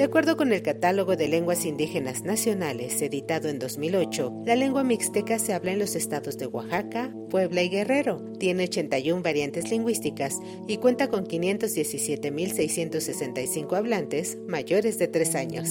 De 0.00 0.06
acuerdo 0.06 0.36
con 0.38 0.54
el 0.54 0.62
Catálogo 0.62 1.14
de 1.14 1.28
Lenguas 1.28 1.66
Indígenas 1.66 2.22
Nacionales, 2.22 3.02
editado 3.02 3.50
en 3.50 3.58
2008, 3.58 4.44
la 4.46 4.56
lengua 4.56 4.82
mixteca 4.82 5.38
se 5.38 5.52
habla 5.52 5.72
en 5.72 5.78
los 5.78 5.94
estados 5.94 6.38
de 6.38 6.46
Oaxaca, 6.46 7.14
Puebla 7.28 7.62
y 7.62 7.68
Guerrero. 7.68 8.24
Tiene 8.38 8.64
81 8.64 9.20
variantes 9.20 9.70
lingüísticas 9.70 10.38
y 10.66 10.78
cuenta 10.78 11.08
con 11.08 11.26
517.665 11.26 13.76
hablantes 13.76 14.38
mayores 14.48 14.98
de 14.98 15.08
3 15.08 15.34
años. 15.34 15.68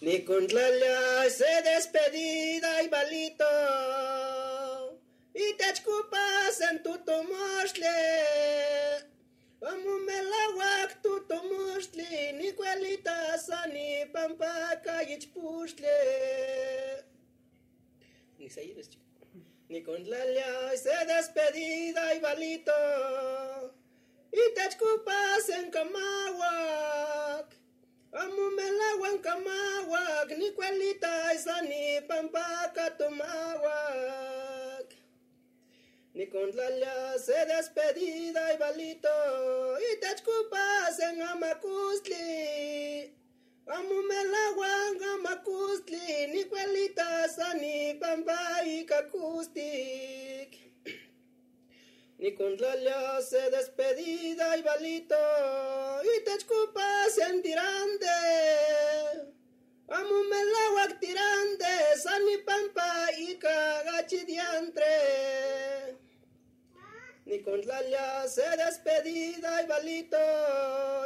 Ni 0.00 0.24
se 1.30 1.62
despedida 1.62 2.82
y 2.82 2.88
balito 5.32 5.38
y 5.38 5.54
te 5.56 5.70
escupas 5.70 6.60
en 6.70 6.82
tu 6.82 6.98
tomasle. 6.98 7.88
Vamos 9.60 10.00
melawak 10.02 11.02
tu 11.02 11.20
tomasle, 11.26 12.32
ni 12.34 12.52
cuelita 12.52 13.38
sani 13.38 14.06
pampaca 14.12 15.02
y 15.04 15.26
pusle. 15.28 17.04
Ni 18.38 18.50
se 18.50 18.74
Ni 19.68 19.82
con 19.82 20.10
la 20.10 20.76
se 20.76 21.06
despedida 21.06 22.14
y 22.14 22.20
balito. 22.20 22.72
Y 24.32 24.54
te 24.54 24.66
escupas 24.66 25.48
en 25.48 25.70
camawak. 25.70 27.56
Amo 28.12 28.50
melagua 28.50 29.08
en 29.10 29.18
camawak, 29.18 30.36
ni 30.36 30.50
cuelita 30.52 31.38
sani 31.38 32.00
pampaca 32.06 32.96
tomawak. 32.98 34.51
Ni 36.14 36.28
con 36.28 36.54
la 36.54 37.18
se 37.18 37.46
despedida 37.46 38.52
y 38.52 38.58
balito 38.58 39.08
y 39.78 39.98
te 39.98 40.08
escupas 40.08 41.00
en 41.00 41.22
Amacustli. 41.22 43.14
Amumelaguan 43.66 45.02
Amacustli, 45.14 46.26
ni 46.28 46.44
cuelitas 46.44 47.38
ni 47.58 47.94
pampa 47.94 48.62
y 48.62 48.84
cacustic. 48.84 50.58
Ni 52.18 52.34
con 52.34 52.58
la 52.58 53.22
se 53.22 53.50
despedida 53.50 54.54
y 54.58 54.62
balito 54.62 55.16
y 56.04 56.24
te 56.24 56.34
escupas 56.34 57.16
en 57.26 57.40
tirande. 57.40 58.06
Amumelaguac 59.88 61.00
tirande, 61.00 61.96
sani 61.96 62.36
pampa 62.44 63.08
y 63.16 63.36
cagachidiantre 63.36 66.01
ni 67.24 67.40
con 67.42 67.60
la 67.66 68.26
se 68.28 68.48
despedida 68.56 69.62
y 69.62 69.66
balito 69.66 70.16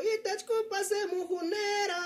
y 0.02 0.22
te 0.22 0.36
de 0.36 1.06
mujunera. 1.14 2.02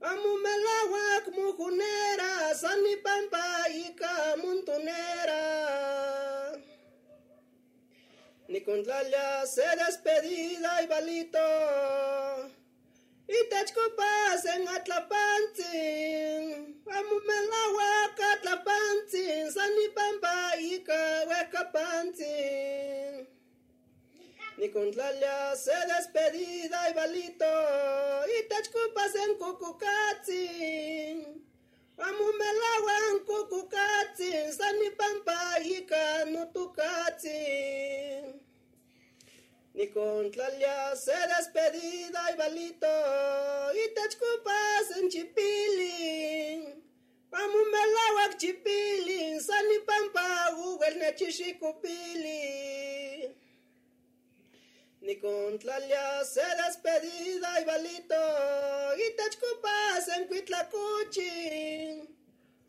Amumelawak 0.00 1.28
mujunera, 1.34 2.54
sani 2.54 2.96
pampa 2.96 3.68
y 3.70 3.94
camuntunera. 3.94 5.42
Ni 8.48 8.60
con 8.62 8.84
la 8.86 9.46
se 9.46 9.64
despedida 9.76 10.82
y 10.82 10.86
balito 10.86 11.38
Idatikobase 13.40 14.52
ngatlapanti, 14.64 15.76
amumela 16.96 17.62
weka 17.76 18.28
tlapanti, 18.42 19.24
sanibamba 19.54 20.34
ika 20.74 21.00
weka 21.28 21.62
panti. 21.74 22.36
Ni 24.58 24.68
se 25.62 25.76
despedida 25.88 26.78
y 26.90 26.92
balito, 26.94 27.54
itachkupas 28.38 29.14
en 29.24 29.34
cucucatzi. 29.40 30.44
Amumela 32.06 32.72
wen 32.86 33.16
cucucatzi, 33.26 34.30
sanibamba 34.58 35.38
ika 35.76 36.24
nutukatzi. 36.32 37.40
Ni 39.74 39.88
con 39.88 40.30
tlalia 40.30 40.94
se 40.94 41.10
despedida 41.10 42.30
y 42.32 42.36
balito 42.36 42.86
y 43.74 43.92
te 43.92 44.02
en 45.00 45.08
chipilin. 45.08 46.84
Amumelahuac 47.32 48.36
chipilin, 48.36 49.40
sani 49.40 49.80
pampa 49.84 50.52
google 50.54 50.94
nechishikupili. 50.94 53.34
Ni 55.00 55.16
con 55.16 55.58
tlalia 55.58 56.24
se 56.24 56.44
despedida 56.62 57.60
y 57.60 57.64
balito 57.64 58.14
y 58.96 59.10
te 59.16 59.24
en 60.16 60.28
cuitlacuchin. 60.28 62.16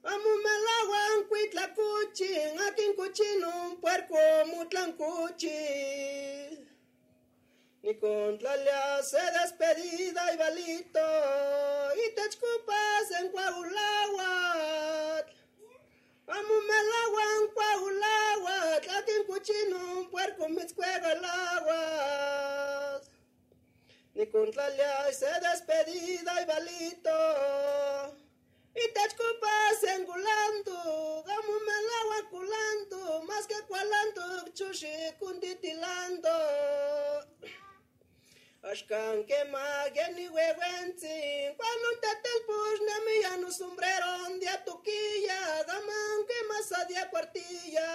Amumelahuan 0.03 1.27
cuitlacuchin, 1.29 2.59
aquí 2.67 2.83
en 2.83 2.95
cuchino 2.95 3.77
puerco 3.79 4.17
mutlancuchin. 4.47 6.65
Ni 7.85 7.93
con 7.99 8.39
se 8.39 9.21
despedida 9.39 10.33
y 10.33 10.37
balito 10.37 11.07
y 11.93 12.15
te 12.15 12.21
escupas 12.21 13.11
en 13.19 13.31
Coahuilawat. 13.31 15.27
Amumelaguan 16.25 17.47
Coahuilawat, 17.53 18.89
aquí 18.89 19.11
en 19.11 19.23
Cuchino, 19.25 19.77
un 19.99 20.09
puerco 20.09 20.49
mitzcuega 20.49 21.11
el 21.11 21.23
agua. 21.23 23.01
Ni 24.15 24.25
con 24.31 24.51
se 24.51 25.31
despedida 25.41 26.41
y 26.41 26.45
balito 26.45 27.11
y 28.73 28.93
te 28.93 29.01
escupas 29.07 29.83
en 29.95 30.05
Gulando, 30.05 31.23
Amumelaguan 31.37 32.25
culando, 32.31 33.23
más 33.27 33.45
que 33.45 33.61
cualando, 33.67 34.49
chushi 34.53 35.13
kunditilando. 35.19 36.29
Ashkan 38.71 39.23
que 39.27 39.43
mageni 39.51 40.27
hueventin, 40.27 41.55
cuando 41.55 41.87
te 42.01 42.33
push 42.47 42.81
na 42.87 42.95
mi 43.05 43.21
ya 43.21 43.37
no 43.37 43.51
sombrero, 43.51 44.39
dia 44.39 44.57
toquilla, 44.65 45.63
daman 45.67 46.25
que 46.27 46.39
más 46.49 46.71
a 46.71 46.85
dia 46.85 47.07
cuartilla. 47.11 47.89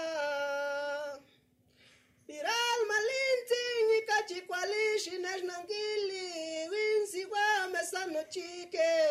Viral 2.28 2.80
malintin 2.86 3.86
y 3.96 4.00
cachicualishi 4.06 5.18
nas 5.18 5.42
nanguili, 5.42 6.68
winsi 6.70 7.24
guame 7.24 7.82
sanochique. 7.90 9.09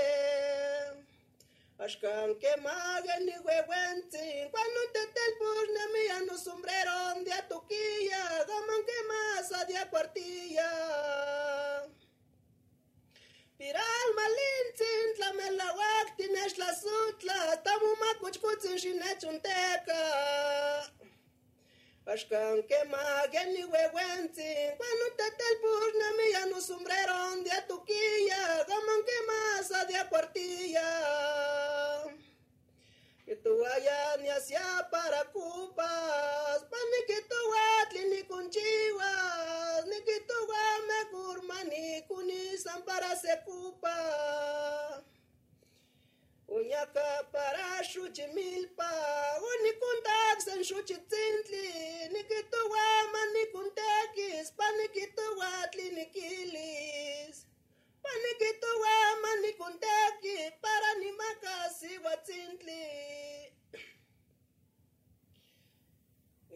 Ashkan 1.79 2.35
que 2.41 2.53
maga 2.61 3.19
ni 3.19 3.31
huehuentin, 3.31 4.51
cuando 4.51 4.79
te 4.91 4.99
tel 5.15 5.33
pusne 5.39 5.83
mía 5.93 6.19
no 6.27 6.37
sombrero, 6.37 7.23
de 7.23 7.41
tuquilla, 7.47 8.23
gaman 8.49 8.81
que 8.85 8.99
más 9.07 9.51
a 9.53 9.63
dia 9.63 9.89
cuartilla. 9.89 10.71
Piral 13.57 14.09
malintin, 14.17 15.07
la 15.19 15.31
mela 15.31 15.73
waktin, 15.73 16.35
es 16.45 16.57
la 16.57 16.75
sutla, 16.75 17.63
tamu 17.63 17.95
macuchcutzin, 17.95 18.99
teca. 19.41 20.98
Ashkan 22.09 22.63
que 22.63 22.85
mageni 22.85 23.63
huehuentzin, 23.65 24.77
cuando 24.77 25.05
te 25.15 25.29
telpus 25.37 26.49
no 26.49 26.59
sombrero 26.59 27.35
de 27.43 27.51
atuquilla, 27.51 28.65
gaman 28.67 29.01
que 29.05 29.17
masa 29.29 29.85
de 29.85 30.09
cuartilla. 30.09 30.89
Que 33.25 33.35
tu 33.35 33.59
vaya 33.59 34.17
ni 34.21 34.29
hacia 34.29 34.87
para 34.89 35.23
cupas, 35.25 36.63
pa 36.71 36.77
ni 36.91 37.05
que 37.05 37.21
tu 37.29 37.41
atli 37.83 38.03
ni 38.05 38.23
conchiwas, 38.23 39.85
ni 39.85 40.01
que 40.01 40.19
tu 40.21 40.33
me 40.87 41.11
curma 41.11 41.63
ni 41.65 42.01
kunisan 42.07 42.81
para 42.85 43.15
se 43.15 43.39
cupa. 43.45 45.03
Unyaka 46.51 47.05
parashu 47.31 48.09
chimilpa, 48.15 48.89
unikuntak 49.49 50.41
san 50.41 50.63
shuchi 50.63 50.97
tzintli, 51.09 51.65
nikitu 52.13 52.61
wa 52.73 52.85
manikuntakis, 53.13 54.51
panikitu 54.57 55.25
wa 55.39 55.67
tlinikilis. 55.71 57.45
Panikitu 58.03 58.67
wa 58.81 58.95
manikuntaki, 59.21 60.37
para 60.61 60.93
ni 60.99 61.11
makasi 61.11 61.97
wa 62.03 62.17
tzintli. 62.17 62.83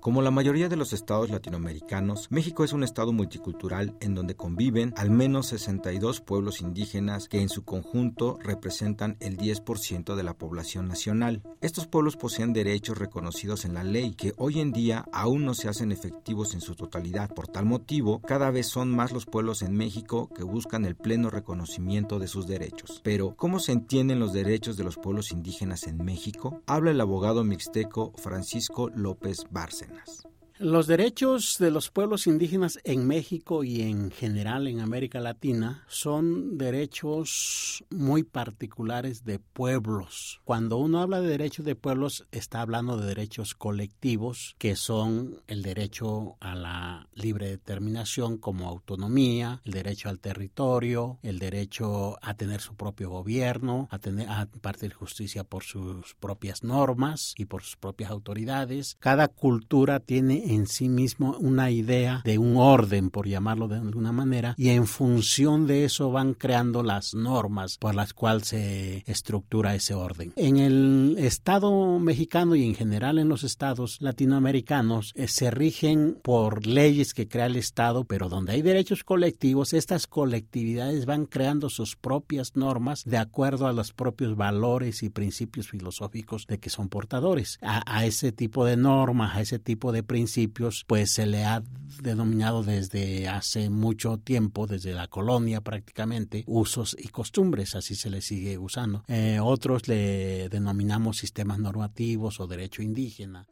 Como 0.00 0.22
la 0.22 0.30
mayoría 0.30 0.70
de 0.70 0.76
los 0.76 0.94
estados 0.94 1.28
latinoamericanos, 1.28 2.28
México 2.30 2.64
es 2.64 2.72
un 2.72 2.84
estado 2.84 3.12
multicultural 3.12 3.94
en 4.00 4.14
donde 4.14 4.34
conviven 4.34 4.94
al 4.96 5.10
menos 5.10 5.48
62 5.48 6.22
pueblos 6.22 6.62
indígenas 6.62 7.28
que 7.28 7.42
en 7.42 7.50
su 7.50 7.64
conjunto 7.64 8.38
representan 8.42 9.18
el 9.20 9.36
10% 9.36 10.14
de 10.14 10.22
la 10.22 10.32
población 10.32 10.88
nacional. 10.88 11.42
Estos 11.60 11.86
pueblos 11.86 12.16
poseen 12.16 12.54
derechos 12.54 12.96
reconocidos 12.96 13.66
en 13.66 13.74
la 13.74 13.84
ley 13.84 14.14
que 14.14 14.32
hoy 14.38 14.60
en 14.60 14.72
día 14.72 15.04
aún 15.12 15.44
no 15.44 15.52
se 15.52 15.68
hacen 15.68 15.92
efectivos 15.92 16.54
en 16.54 16.62
su 16.62 16.76
totalidad. 16.76 17.28
Por 17.34 17.48
tal 17.48 17.66
motivo, 17.66 18.22
cada 18.22 18.50
vez 18.50 18.68
son 18.68 18.90
más 18.90 19.12
los 19.12 19.26
pueblos 19.26 19.60
en 19.60 19.76
México 19.76 20.30
que 20.34 20.44
buscan 20.44 20.86
el 20.86 20.96
pleno 20.96 21.28
reconocimiento 21.28 22.18
de 22.18 22.26
sus 22.26 22.46
derechos. 22.46 23.02
Pero, 23.04 23.34
¿cómo 23.36 23.60
se 23.60 23.72
entienden 23.72 24.18
los 24.18 24.32
derechos 24.32 24.78
de 24.78 24.84
los 24.84 24.96
pueblos 24.96 25.30
indígenas 25.30 25.86
en 25.86 26.02
México? 26.02 26.62
Habla 26.66 26.92
el 26.92 27.00
abogado 27.02 27.44
mixteco 27.44 28.14
Francisco 28.16 28.88
López 28.94 29.44
goodness. 29.90 30.29
Los 30.62 30.86
derechos 30.86 31.56
de 31.58 31.70
los 31.70 31.88
pueblos 31.88 32.26
indígenas 32.26 32.80
en 32.84 33.06
México 33.06 33.64
y 33.64 33.80
en 33.80 34.10
general 34.10 34.68
en 34.68 34.80
América 34.80 35.18
Latina 35.18 35.86
son 35.88 36.58
derechos 36.58 37.82
muy 37.88 38.24
particulares 38.24 39.24
de 39.24 39.38
pueblos. 39.38 40.42
Cuando 40.44 40.76
uno 40.76 41.00
habla 41.00 41.22
de 41.22 41.28
derechos 41.28 41.64
de 41.64 41.76
pueblos, 41.76 42.26
está 42.30 42.60
hablando 42.60 42.98
de 42.98 43.06
derechos 43.06 43.54
colectivos, 43.54 44.54
que 44.58 44.76
son 44.76 45.40
el 45.46 45.62
derecho 45.62 46.36
a 46.40 46.54
la 46.54 47.08
libre 47.14 47.48
determinación 47.48 48.36
como 48.36 48.68
autonomía, 48.68 49.62
el 49.64 49.72
derecho 49.72 50.10
al 50.10 50.20
territorio, 50.20 51.20
el 51.22 51.38
derecho 51.38 52.18
a 52.20 52.34
tener 52.34 52.60
su 52.60 52.74
propio 52.74 53.08
gobierno, 53.08 53.88
a, 53.90 53.98
tener, 53.98 54.28
a 54.28 54.46
impartir 54.52 54.92
justicia 54.92 55.42
por 55.42 55.62
sus 55.62 56.14
propias 56.20 56.62
normas 56.64 57.32
y 57.38 57.46
por 57.46 57.62
sus 57.62 57.78
propias 57.78 58.10
autoridades. 58.10 58.98
Cada 59.00 59.28
cultura 59.28 60.00
tiene 60.00 60.49
en 60.50 60.66
sí 60.66 60.88
mismo 60.88 61.36
una 61.38 61.70
idea 61.70 62.22
de 62.24 62.38
un 62.38 62.56
orden, 62.56 63.10
por 63.10 63.28
llamarlo 63.28 63.68
de 63.68 63.76
alguna 63.76 64.12
manera, 64.12 64.54
y 64.56 64.70
en 64.70 64.86
función 64.86 65.66
de 65.66 65.84
eso 65.84 66.10
van 66.10 66.34
creando 66.34 66.82
las 66.82 67.14
normas 67.14 67.78
por 67.78 67.94
las 67.94 68.12
cuales 68.12 68.48
se 68.48 69.04
estructura 69.06 69.74
ese 69.74 69.94
orden. 69.94 70.32
En 70.36 70.56
el 70.56 71.16
Estado 71.18 71.98
mexicano 71.98 72.56
y 72.56 72.64
en 72.64 72.74
general 72.74 73.18
en 73.18 73.28
los 73.28 73.44
estados 73.44 73.98
latinoamericanos 74.00 75.12
eh, 75.14 75.28
se 75.28 75.50
rigen 75.50 76.18
por 76.22 76.66
leyes 76.66 77.14
que 77.14 77.28
crea 77.28 77.46
el 77.46 77.56
Estado, 77.56 78.04
pero 78.04 78.28
donde 78.28 78.52
hay 78.52 78.62
derechos 78.62 79.04
colectivos, 79.04 79.72
estas 79.72 80.06
colectividades 80.06 81.06
van 81.06 81.26
creando 81.26 81.70
sus 81.70 81.96
propias 81.96 82.56
normas 82.56 83.04
de 83.04 83.18
acuerdo 83.18 83.68
a 83.68 83.72
los 83.72 83.92
propios 83.92 84.36
valores 84.36 85.02
y 85.02 85.10
principios 85.10 85.68
filosóficos 85.68 86.46
de 86.46 86.58
que 86.58 86.70
son 86.70 86.88
portadores. 86.88 87.58
A, 87.62 87.82
a 87.86 88.04
ese 88.04 88.32
tipo 88.32 88.64
de 88.64 88.76
normas, 88.76 89.36
a 89.36 89.40
ese 89.40 89.58
tipo 89.58 89.92
de 89.92 90.02
principios, 90.02 90.39
pues 90.48 91.12
se 91.12 91.26
le 91.26 91.44
ha 91.44 91.62
denominado 92.02 92.62
desde 92.62 93.28
hace 93.28 93.70
mucho 93.70 94.18
tiempo, 94.18 94.66
desde 94.66 94.92
la 94.92 95.08
colonia 95.08 95.60
prácticamente, 95.60 96.44
usos 96.46 96.96
y 96.98 97.08
costumbres, 97.08 97.74
así 97.74 97.94
se 97.94 98.10
le 98.10 98.20
sigue 98.20 98.58
usando. 98.58 99.04
Eh, 99.08 99.38
otros 99.40 99.88
le 99.88 100.48
denominamos 100.48 101.18
sistemas 101.18 101.58
normativos 101.58 102.40
o 102.40 102.46
derecho 102.46 102.82
indígena. 102.82 103.46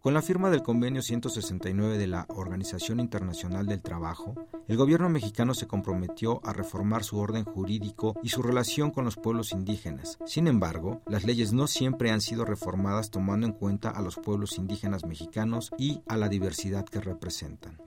Con 0.00 0.14
la 0.14 0.22
firma 0.22 0.48
del 0.48 0.62
convenio 0.62 1.02
169 1.02 1.98
de 1.98 2.06
la 2.06 2.24
Organización 2.28 3.00
Internacional 3.00 3.66
del 3.66 3.82
Trabajo, 3.82 4.36
el 4.68 4.76
gobierno 4.76 5.08
mexicano 5.08 5.54
se 5.54 5.66
comprometió 5.66 6.40
a 6.44 6.52
reformar 6.52 7.02
su 7.02 7.18
orden 7.18 7.44
jurídico 7.44 8.14
y 8.22 8.28
su 8.28 8.42
relación 8.42 8.92
con 8.92 9.04
los 9.04 9.16
pueblos 9.16 9.50
indígenas. 9.50 10.18
Sin 10.24 10.46
embargo, 10.46 11.02
las 11.06 11.24
leyes 11.24 11.52
no 11.52 11.66
siempre 11.66 12.12
han 12.12 12.20
sido 12.20 12.44
reformadas 12.44 13.10
tomando 13.10 13.48
en 13.48 13.52
cuenta 13.52 13.90
a 13.90 14.00
los 14.00 14.16
pueblos 14.16 14.56
indígenas 14.56 15.04
mexicanos 15.04 15.72
y 15.76 16.00
a 16.06 16.16
la 16.16 16.28
diversidad 16.28 16.84
que 16.84 17.00
representan. 17.00 17.78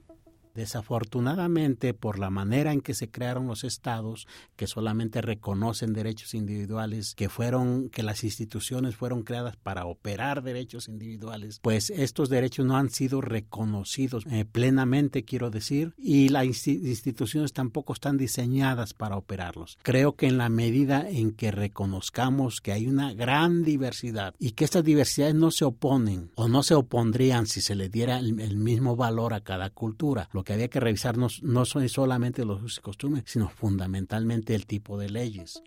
Desafortunadamente, 0.55 1.93
por 1.93 2.19
la 2.19 2.29
manera 2.29 2.73
en 2.73 2.81
que 2.81 2.93
se 2.93 3.09
crearon 3.09 3.47
los 3.47 3.63
estados, 3.63 4.27
que 4.55 4.67
solamente 4.67 5.21
reconocen 5.21 5.93
derechos 5.93 6.33
individuales, 6.33 7.15
que 7.15 7.29
fueron, 7.29 7.89
que 7.89 8.03
las 8.03 8.23
instituciones 8.23 8.95
fueron 8.95 9.23
creadas 9.23 9.55
para 9.57 9.85
operar 9.85 10.43
derechos 10.43 10.87
individuales, 10.87 11.59
pues 11.61 11.89
estos 11.89 12.29
derechos 12.29 12.65
no 12.65 12.77
han 12.77 12.89
sido 12.89 13.21
reconocidos 13.21 14.25
eh, 14.29 14.45
plenamente, 14.45 15.23
quiero 15.23 15.49
decir, 15.49 15.93
y 15.97 16.29
las 16.29 16.45
instituciones 16.67 17.53
tampoco 17.53 17.93
están 17.93 18.17
diseñadas 18.17 18.93
para 18.93 19.17
operarlos. 19.17 19.77
Creo 19.81 20.15
que 20.15 20.27
en 20.27 20.37
la 20.37 20.49
medida 20.49 21.09
en 21.09 21.31
que 21.31 21.51
reconozcamos 21.51 22.61
que 22.61 22.71
hay 22.71 22.87
una 22.87 23.13
gran 23.13 23.63
diversidad 23.63 24.33
y 24.39 24.51
que 24.51 24.65
estas 24.65 24.83
diversidades 24.83 25.35
no 25.35 25.51
se 25.51 25.65
oponen 25.65 26.31
o 26.35 26.47
no 26.47 26.63
se 26.63 26.75
opondrían 26.75 27.47
si 27.47 27.61
se 27.61 27.75
le 27.75 27.89
diera 27.89 28.17
el, 28.19 28.39
el 28.39 28.57
mismo 28.57 28.95
valor 28.95 29.33
a 29.33 29.41
cada 29.41 29.69
cultura, 29.69 30.29
lo 30.41 30.45
que 30.45 30.53
había 30.53 30.69
que 30.69 30.79
revisar 30.79 31.19
no, 31.19 31.29
son 31.65 31.87
solamente 31.87 32.45
los 32.45 32.63
usos 32.63 32.79
y 32.79 32.81
costumbres, 32.81 33.25
sino 33.27 33.47
fundamentalmente 33.47 34.55
el 34.55 34.65
tipo 34.65 34.97
de 34.97 35.07
leyes. 35.07 35.61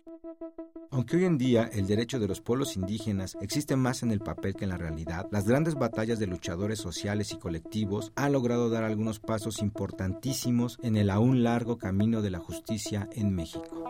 Aunque 0.91 1.15
hoy 1.15 1.23
en 1.23 1.37
día 1.37 1.69
el 1.71 1.87
derecho 1.87 2.19
de 2.19 2.27
los 2.27 2.41
pueblos 2.41 2.75
indígenas 2.75 3.37
existe 3.39 3.77
más 3.77 4.03
en 4.03 4.11
el 4.11 4.19
papel 4.19 4.53
que 4.53 4.65
en 4.65 4.71
la 4.71 4.77
realidad, 4.77 5.27
las 5.31 5.47
grandes 5.47 5.75
batallas 5.75 6.19
de 6.19 6.27
luchadores 6.27 6.79
sociales 6.79 7.31
y 7.31 7.37
colectivos 7.37 8.11
han 8.17 8.33
logrado 8.33 8.69
dar 8.69 8.83
algunos 8.83 9.21
pasos 9.21 9.61
importantísimos 9.61 10.77
en 10.83 10.97
el 10.97 11.09
aún 11.09 11.41
largo 11.41 11.77
camino 11.77 12.21
de 12.21 12.31
la 12.31 12.39
justicia 12.39 13.07
en 13.13 13.33
México. 13.33 13.85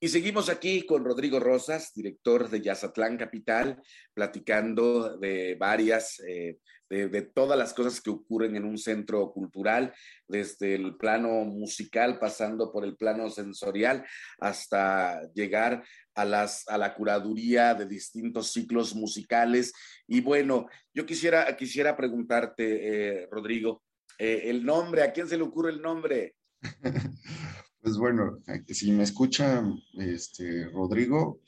Y 0.00 0.08
seguimos 0.08 0.48
aquí 0.48 0.86
con 0.86 1.04
Rodrigo 1.04 1.40
Rosas, 1.40 1.92
director 1.92 2.48
de 2.48 2.60
Yazatlán 2.60 3.16
Capital, 3.16 3.82
platicando 4.14 5.18
de 5.18 5.56
varias, 5.58 6.20
eh, 6.20 6.58
de, 6.88 7.22
todas 7.22 7.58
las 7.58 7.74
cosas 7.74 8.00
que 8.00 8.10
ocurren 8.10 8.54
en 8.54 8.64
un 8.64 8.78
centro 8.78 9.32
cultural, 9.32 9.92
desde 10.28 10.76
el 10.76 10.96
plano 10.96 11.44
musical, 11.44 12.20
pasando 12.20 12.70
por 12.70 12.84
el 12.84 12.96
plano 12.96 13.28
sensorial, 13.28 14.06
hasta 14.38 15.20
llegar 15.32 15.82
a, 16.14 16.24
las, 16.24 16.68
a 16.68 16.78
la 16.78 16.94
curaduría 16.94 17.74
de 17.74 17.86
distintos 17.86 18.52
ciclos 18.52 18.94
musicales. 18.94 19.72
Y 20.06 20.20
bueno, 20.20 20.68
yo 20.94 21.06
quisiera, 21.06 21.56
quisiera 21.56 21.96
preguntarte, 21.96 23.22
eh, 23.22 23.28
Rodrigo, 23.32 23.82
eh, 24.16 24.42
el 24.44 24.64
nombre, 24.64 25.02
¿a 25.02 25.12
quién 25.12 25.26
se 25.26 25.36
le 25.36 25.42
ocurre 25.42 25.72
el 25.72 25.82
nombre? 25.82 26.36
Pues 27.88 27.96
bueno, 27.96 28.42
si 28.68 28.92
me 28.92 29.02
escucha 29.02 29.64
este, 29.94 30.68
Rodrigo, 30.68 31.40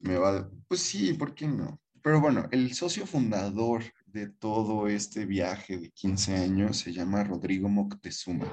me 0.00 0.18
va, 0.18 0.46
pues 0.68 0.82
sí, 0.82 1.14
¿por 1.14 1.34
qué 1.34 1.48
no? 1.48 1.80
Pero 2.02 2.20
bueno, 2.20 2.46
el 2.50 2.74
socio 2.74 3.06
fundador 3.06 3.82
de 4.04 4.28
todo 4.28 4.88
este 4.88 5.24
viaje 5.24 5.78
de 5.78 5.90
15 5.90 6.36
años 6.36 6.76
se 6.76 6.92
llama 6.92 7.24
Rodrigo 7.24 7.70
Moctezuma. 7.70 8.46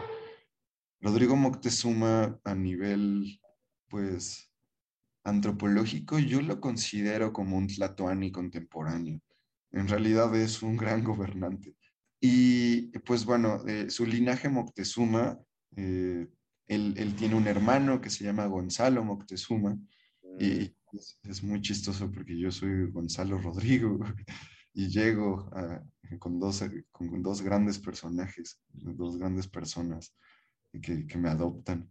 Rodrigo 1.02 1.36
Moctezuma 1.36 2.40
a 2.46 2.56
nivel, 2.56 3.42
pues, 3.90 4.50
antropológico, 5.26 6.18
yo 6.18 6.42
lo 6.42 6.62
considero 6.62 7.34
como 7.34 7.58
un 7.58 7.68
tlatoani 7.68 8.32
contemporáneo. 8.32 9.20
En 9.72 9.90
realidad 9.90 10.34
es 10.34 10.64
un 10.64 10.78
gran 10.78 11.04
gobernante. 11.04 11.76
Y 12.22 12.98
pues 13.00 13.26
bueno, 13.26 13.62
eh, 13.68 13.90
su 13.90 14.06
linaje 14.06 14.48
Moctezuma 14.48 15.38
eh, 15.76 16.26
él, 16.68 17.16
tiene 17.18 17.36
un 17.36 17.48
hermano 17.48 18.02
que 18.02 18.10
se 18.10 18.24
llama 18.24 18.46
Gonzalo 18.46 19.04
Moctezuma 19.04 19.78
y 20.40 20.76
mm. 20.92 21.30
es, 21.30 21.44
muy 21.44 21.62
chistoso 21.62 22.12
porque 22.12 22.38
yo 22.38 22.52
soy 22.52 22.92
Gonzalo 22.92 23.38
Rodrigo. 23.38 24.00
y 24.76 24.88
llego 24.88 25.52
con, 26.18 26.40
dos, 26.40 26.64
con 26.92 27.22
dos 27.22 27.44
grandes 27.44 27.78
personajes, 27.78 28.60
dos 28.70 29.20
grandes 29.20 29.48
personas 29.48 30.16
que, 30.82 31.06
que 31.06 31.18
me 31.20 31.30
adoptan. 31.30 31.90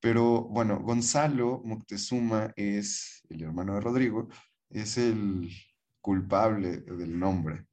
Pero 0.00 0.42
bueno, 0.42 0.80
Gonzalo 0.80 1.62
Moctezuma 1.64 2.52
es 2.56 3.22
el 3.30 3.42
hermano 3.42 3.74
de 3.74 3.80
Rodrigo, 3.80 4.28
es 4.68 4.98
el 4.98 5.48
culpable 6.00 6.78
del 6.78 7.18
nombre. 7.18 7.66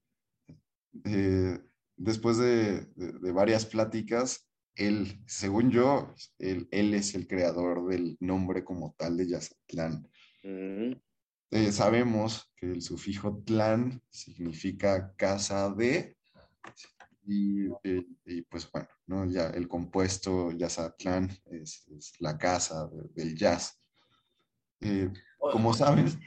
Eh, 1.04 1.60
después 1.98 2.38
de, 2.38 2.88
varias 3.34 3.66
pláticas, 3.66 4.50
él, 4.76 5.22
según 5.26 5.72
yo, 5.72 6.14
él, 6.40 6.68
es 6.72 7.16
el 7.16 7.28
creador 7.28 7.88
del 7.88 8.18
nombre 8.20 8.64
como 8.64 8.94
tal 8.98 9.18
de 9.18 9.28
Yazatlán. 9.28 10.08
Mm. 10.44 10.94
Eh, 11.52 11.72
sabemos 11.72 12.52
que 12.56 12.72
el 12.72 12.82
sufijo 12.82 13.44
tlán 13.46 14.02
significa 14.10 15.14
casa 15.16 15.70
de, 15.70 16.18
y, 17.26 17.70
pues 18.50 18.70
bueno, 18.72 18.88
¿no? 19.08 19.26
ya 19.26 19.48
el 19.50 19.68
compuesto 19.68 20.52
Yazatlán 20.52 21.30
es, 21.46 21.88
es 21.90 22.14
la 22.20 22.38
casa 22.38 22.90
del 23.14 23.36
jazz. 23.36 23.80
Eh, 24.80 25.12
como 25.38 25.74
sabes, 25.74 26.18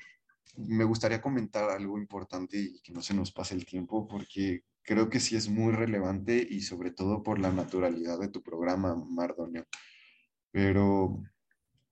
me 0.57 0.84
gustaría 0.84 1.20
comentar 1.20 1.70
algo 1.70 1.99
importante 1.99 2.59
y 2.59 2.80
que 2.80 2.92
no 2.92 3.03
se 3.03 3.14
nos 3.14 3.32
pase 3.32 3.55
el 3.55 3.64
tiempo 3.64 4.07
porque 4.07 4.64
creo 4.85 5.11
que 5.11 5.20
sí 5.20 5.37
es 5.37 5.49
muy 5.49 5.72
relevante 5.72 6.47
y 6.49 6.61
sobre 6.61 6.91
todo 6.91 7.22
por 7.22 7.39
la 7.39 7.53
naturalidad 7.53 8.18
de 8.18 8.28
tu 8.28 8.43
programa, 8.43 8.95
Mardonio. 8.95 9.66
Pero 10.51 11.22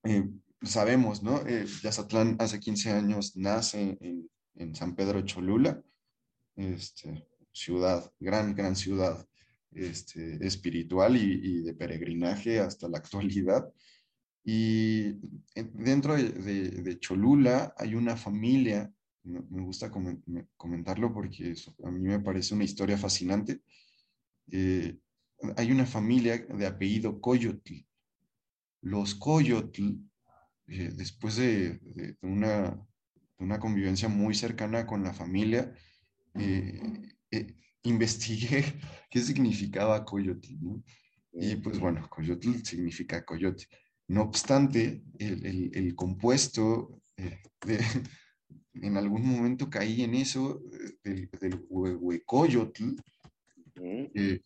eh, 0.05 0.28
sabemos, 0.62 1.22
¿no? 1.22 1.47
Eh, 1.47 1.66
Yazatlán 1.82 2.36
hace 2.38 2.61
15 2.61 2.90
años 2.90 3.36
nace 3.36 3.99
en, 4.01 4.30
en, 4.55 4.74
San 4.74 4.95
Pedro 4.95 5.22
Cholula, 5.22 5.82
este, 6.57 7.26
ciudad, 7.53 8.12
gran, 8.20 8.55
gran 8.55 8.76
ciudad 8.76 9.26
este, 9.72 10.47
espiritual 10.47 11.16
y, 11.16 11.40
y 11.43 11.62
de 11.62 11.74
peregrinaje 11.74 12.61
hasta 12.61 12.88
la 12.88 12.99
actualidad. 12.99 13.72
Y 14.45 15.20
dentro 15.55 16.16
de, 16.16 16.99
Cholula 16.99 17.74
hay 17.76 17.95
una 17.95 18.16
familia, 18.16 18.93
me, 19.25 19.62
gusta 19.62 19.91
comentarlo 20.57 21.12
porque 21.12 21.55
a 21.85 21.91
mí 21.91 22.01
me 22.01 22.20
parece 22.20 22.55
una 22.55 22.64
historia 22.64 22.99
fascinante. 22.99 23.62
Eh, 24.51 24.99
hay 25.57 25.73
una 25.73 25.87
familia 25.87 26.39
de 26.39 26.66
apellido 26.66 27.20
Coyotl. 27.20 27.75
Los 28.83 29.14
Coyotl, 29.14 29.93
eh, 30.66 30.91
después 30.95 31.37
de, 31.37 32.16
una, 32.23 32.81
una, 33.39 33.59
convivencia 33.59 34.09
muy 34.09 34.35
cercana 34.35 34.87
con 34.87 35.03
la 35.05 35.12
familia, 35.12 35.73
eh, 36.35 36.81
investigué 37.83 38.64
qué 39.11 39.20
significaba 39.20 40.05
Coyotl. 40.05 40.55
Y 41.33 41.57
pues 41.57 41.79
bueno, 41.79 42.09
Coyotl 42.11 42.62
significa 42.62 43.25
coyote. 43.25 43.66
No 44.09 44.23
obstante, 44.23 45.03
el, 45.18 45.95
compuesto, 45.95 47.01
eh, 47.16 47.41
en 48.74 48.96
algún 48.96 49.26
momento 49.26 49.68
caí 49.68 50.03
en 50.03 50.14
eso 50.14 50.62
del, 51.05 51.28
del 51.40 51.64
huecoyotl, 51.68 52.96
eh, 53.76 54.42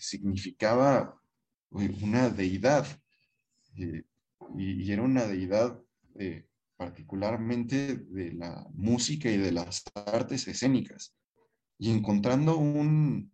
significaba 0.00 1.20
una 1.70 2.30
deidad, 2.30 2.86
eh, 3.76 4.02
y, 4.56 4.90
era 4.90 5.02
una 5.02 5.26
deidad 5.26 5.80
particularmente 6.76 7.96
de 7.96 8.32
la 8.32 8.66
música 8.72 9.30
y 9.30 9.36
de 9.36 9.52
las 9.52 9.84
artes 9.94 10.46
escénicas. 10.48 11.14
Y 11.78 11.90
encontrando 11.90 12.56
un, 12.56 13.30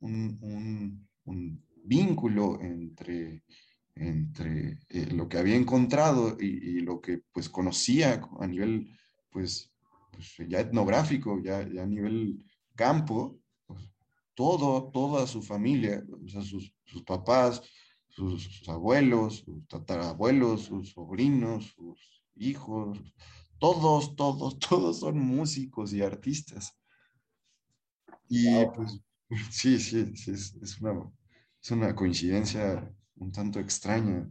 un, 0.00 1.08
un 1.24 1.64
vínculo 1.84 2.60
entre 2.60 3.42
entre 3.94 4.78
eh, 4.88 5.06
lo 5.12 5.28
que 5.28 5.38
había 5.38 5.56
encontrado 5.56 6.36
y, 6.40 6.80
lo 6.80 7.00
que 7.00 7.22
pues 7.32 7.48
conocía 7.48 8.22
a 8.40 8.46
nivel 8.46 8.90
pues, 9.30 9.70
pues 10.12 10.48
ya 10.48 10.60
etnográfico, 10.60 11.40
ya, 11.42 11.68
ya, 11.68 11.82
a 11.82 11.86
nivel 11.86 12.44
campo, 12.74 13.38
pues, 13.66 13.88
todo, 14.34 14.90
toda 14.90 15.26
su 15.26 15.42
familia, 15.42 16.04
o 16.24 16.28
sea, 16.28 16.42
sus, 16.42 16.72
sus 16.84 17.02
papás, 17.02 17.62
sus, 18.08 18.68
abuelos, 18.68 19.42
sus 19.44 19.66
tatarabuelos, 19.68 20.62
sus 20.62 20.90
sobrinos, 20.90 21.66
sus 21.76 22.24
hijos, 22.36 22.98
todos, 23.58 24.16
todos, 24.16 24.58
todos 24.68 25.00
son 25.00 25.18
músicos 25.18 25.92
y 25.92 26.02
artistas. 26.02 26.76
Y 28.28 28.64
pues 28.74 29.00
sí, 29.50 29.78
sí, 29.78 30.16
sí 30.16 30.30
es, 30.30 30.54
es, 30.62 30.80
una, 30.80 31.10
es 31.62 31.70
una 31.70 31.94
coincidencia 31.94 32.92
un 33.20 33.32
tanto 33.32 33.60
extraña. 33.60 34.28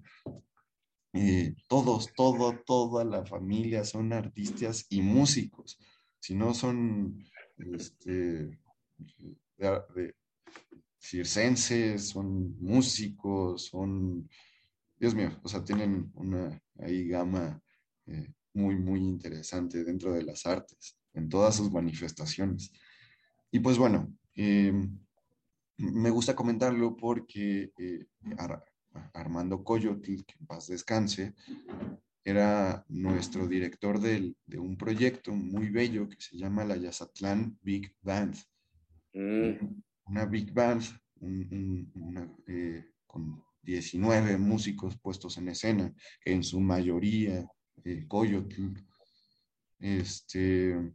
Eh, 1.14 1.56
todos, 1.68 2.14
todo, 2.14 2.60
toda 2.66 3.04
la 3.04 3.26
familia 3.26 3.84
son 3.84 4.14
artistas 4.14 4.86
y 4.90 5.02
músicos. 5.02 5.80
Si 6.20 6.36
no 6.36 6.54
son 6.54 7.24
este, 7.58 8.60
circenses, 11.00 12.10
son 12.10 12.60
músicos, 12.60 13.66
son, 13.66 14.30
Dios 15.00 15.16
mío, 15.16 15.40
o 15.44 15.48
sea, 15.48 15.64
tienen 15.64 16.12
una 16.16 16.62
ahí 16.80 17.08
gama 17.08 17.62
eh, 18.06 18.34
muy, 18.54 18.76
muy 18.76 19.00
interesante 19.00 19.84
dentro 19.84 20.14
de 20.14 20.24
las 20.24 20.46
artes, 20.46 20.98
en 21.14 21.30
todas 21.30 21.56
sus 21.56 21.72
manifestaciones. 21.72 22.72
Y 23.52 23.60
pues 23.60 23.78
bueno, 23.78 24.14
eh, 24.36 24.74
me 25.78 26.10
gusta 26.10 26.36
comentarlo 26.36 26.96
porque 26.96 27.72
Armando 29.14 29.64
Coyotl, 29.64 30.24
que 30.26 30.36
en 30.40 30.46
paz 30.48 30.68
descanse, 30.68 31.34
era 32.24 32.86
nuestro 32.90 33.48
director 33.48 34.00
de 34.00 34.60
un 34.60 34.78
proyecto 34.78 35.32
muy 35.32 35.70
bello 35.70 36.08
que 36.08 36.20
se 36.20 36.38
llama 36.38 36.66
la 36.66 36.78
Yazatlán 36.78 37.58
Big 37.62 37.96
Band. 38.02 38.36
Mm. 39.14 39.82
Una 40.06 40.26
Big 40.26 40.54
Band 40.54 40.84
eh, 42.48 42.86
con 43.06 43.44
19 43.62 44.38
músicos 44.38 44.98
puestos 45.00 45.38
en 45.38 45.50
escena, 45.50 45.94
en 46.26 46.44
su 46.44 46.60
mayoría 46.60 47.48
eh, 47.84 48.06
Coyotl. 48.08 48.74
Este, 49.80 50.94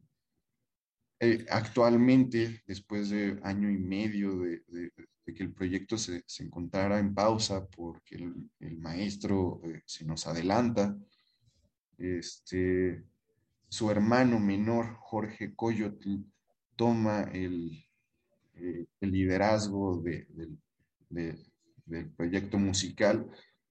eh, 1.21 1.47
actualmente, 1.51 2.63
después 2.67 3.11
de 3.11 3.41
año 3.43 3.71
y 3.71 3.79
medio 3.79 4.39
de, 4.39 4.63
de 4.69 4.93
que 5.33 5.43
el 5.43 5.53
proyecto 5.53 5.97
se, 5.97 6.23
se 6.27 6.43
encontrara 6.45 6.99
en 6.99 7.15
pausa 7.15 7.67
porque 7.67 8.17
el, 8.17 8.51
el 8.61 8.79
maestro 8.79 9.61
eh, 9.65 9.83
se 9.87 10.05
nos 10.05 10.27
adelanta. 10.27 10.97
Este, 11.97 13.05
su 13.69 13.91
hermano 13.91 14.39
menor, 14.39 14.97
Jorge 14.97 15.55
Coyotl, 15.55 16.17
toma 16.77 17.23
el, 17.33 17.87
eh, 18.55 18.87
el 19.01 19.13
liderazgo 19.13 20.03
de, 20.03 20.27
del 21.09 22.11
proyecto 22.11 22.59
musical 22.59 23.27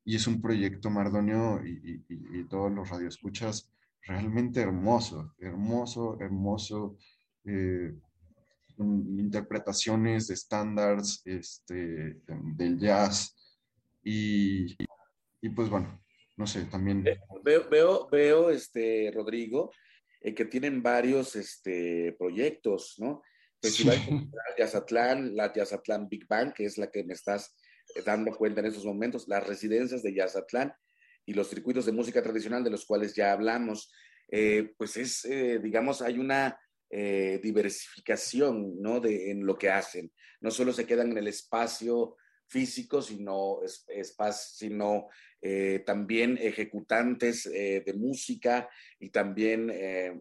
y 0.05 0.15
es 0.15 0.27
un 0.27 0.41
proyecto, 0.41 0.89
Mardonio, 0.89 1.61
y, 1.65 2.03
y, 2.09 2.39
y 2.39 2.43
todos 2.45 2.71
los 2.71 2.89
radioescuchas, 2.89 3.71
realmente 4.05 4.61
hermoso, 4.61 5.33
hermoso, 5.39 6.17
hermoso. 6.19 6.97
Eh, 7.45 7.93
interpretaciones 8.78 10.28
de 10.28 10.34
estándares 10.34 11.21
este, 11.26 12.17
del 12.55 12.80
jazz 12.80 13.36
y, 14.03 14.76
y, 15.41 15.49
pues 15.49 15.69
bueno, 15.69 16.03
no 16.38 16.47
sé, 16.47 16.65
también... 16.65 17.03
Veo, 17.43 17.69
veo, 17.69 18.07
veo 18.11 18.49
este, 18.49 19.11
Rodrigo, 19.13 19.71
eh, 20.21 20.34
que 20.34 20.45
tienen 20.45 20.82
varios 20.82 21.36
este, 21.36 22.15
proyectos, 22.17 22.95
¿no? 22.97 23.21
Festival 23.61 23.97
sí. 23.97 24.30
Yazatlán, 24.57 25.36
la 25.36 25.53
Yazatlán 25.53 26.09
Big 26.09 26.28
Bang, 26.28 26.53
que 26.53 26.65
es 26.65 26.78
la 26.78 26.91
que 26.91 27.03
me 27.05 27.13
estás 27.13 27.55
eh, 27.95 28.01
dando 28.05 28.36
cuenta 28.36 28.59
en 28.59 28.67
estos 28.67 28.86
momentos, 28.86 29.28
las 29.28 29.47
residencias 29.47 30.03
de 30.03 30.13
Yazatlán 30.13 30.74
y 31.26 31.34
los 31.34 31.49
circuitos 31.49 31.86
de 31.86 31.93
música 31.93 32.21
tradicional 32.21 32.63
de 32.63 32.71
los 32.71 32.86
cuales 32.86 33.15
ya 33.15 33.32
hablamos. 33.32 33.91
Eh, 34.30 34.74
pues 34.78 34.97
es, 34.97 35.26
eh, 35.26 35.59
digamos, 35.59 36.01
hay 36.01 36.19
una 36.19 36.59
eh, 36.95 37.39
diversificación 37.41 38.79
¿no? 38.79 38.99
de, 38.99 39.31
en 39.31 39.47
lo 39.47 39.57
que 39.57 39.71
hacen. 39.71 40.11
No 40.41 40.51
solo 40.51 40.71
se 40.71 40.85
quedan 40.85 41.09
en 41.09 41.17
el 41.17 41.27
espacio 41.27 42.17
físico, 42.47 43.01
sino, 43.01 43.61
sino 44.31 45.07
eh, 45.41 45.81
también 45.87 46.37
ejecutantes 46.39 47.47
eh, 47.47 47.81
de 47.83 47.93
música 47.95 48.69
y 48.99 49.09
también, 49.09 49.73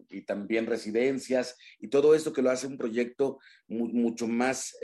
y 0.09 0.23
también 0.23 0.65
residencias 0.65 1.55
y 1.79 1.89
todo 1.89 2.15
esto 2.15 2.33
que 2.33 2.41
lo 2.41 2.49
hace 2.49 2.65
un 2.65 2.79
proyecto 2.79 3.37
mucho 3.67 4.27
más, 4.27 4.75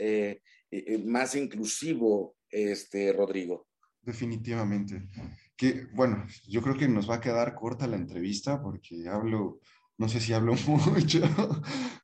más 1.04 1.34
inclusivo, 1.34 2.36
este, 2.50 3.12
Rodrigo. 3.12 3.66
Definitivamente. 4.00 5.08
Que, 5.56 5.86
bueno, 5.92 6.24
yo 6.46 6.62
creo 6.62 6.76
que 6.76 6.86
nos 6.86 7.10
va 7.10 7.16
a 7.16 7.20
quedar 7.20 7.56
corta 7.56 7.88
la 7.88 7.96
entrevista 7.96 8.62
porque 8.62 9.08
hablo 9.08 9.58
no 10.00 10.08
sé 10.08 10.18
si 10.18 10.32
hablo 10.32 10.54
mucho, 10.66 11.20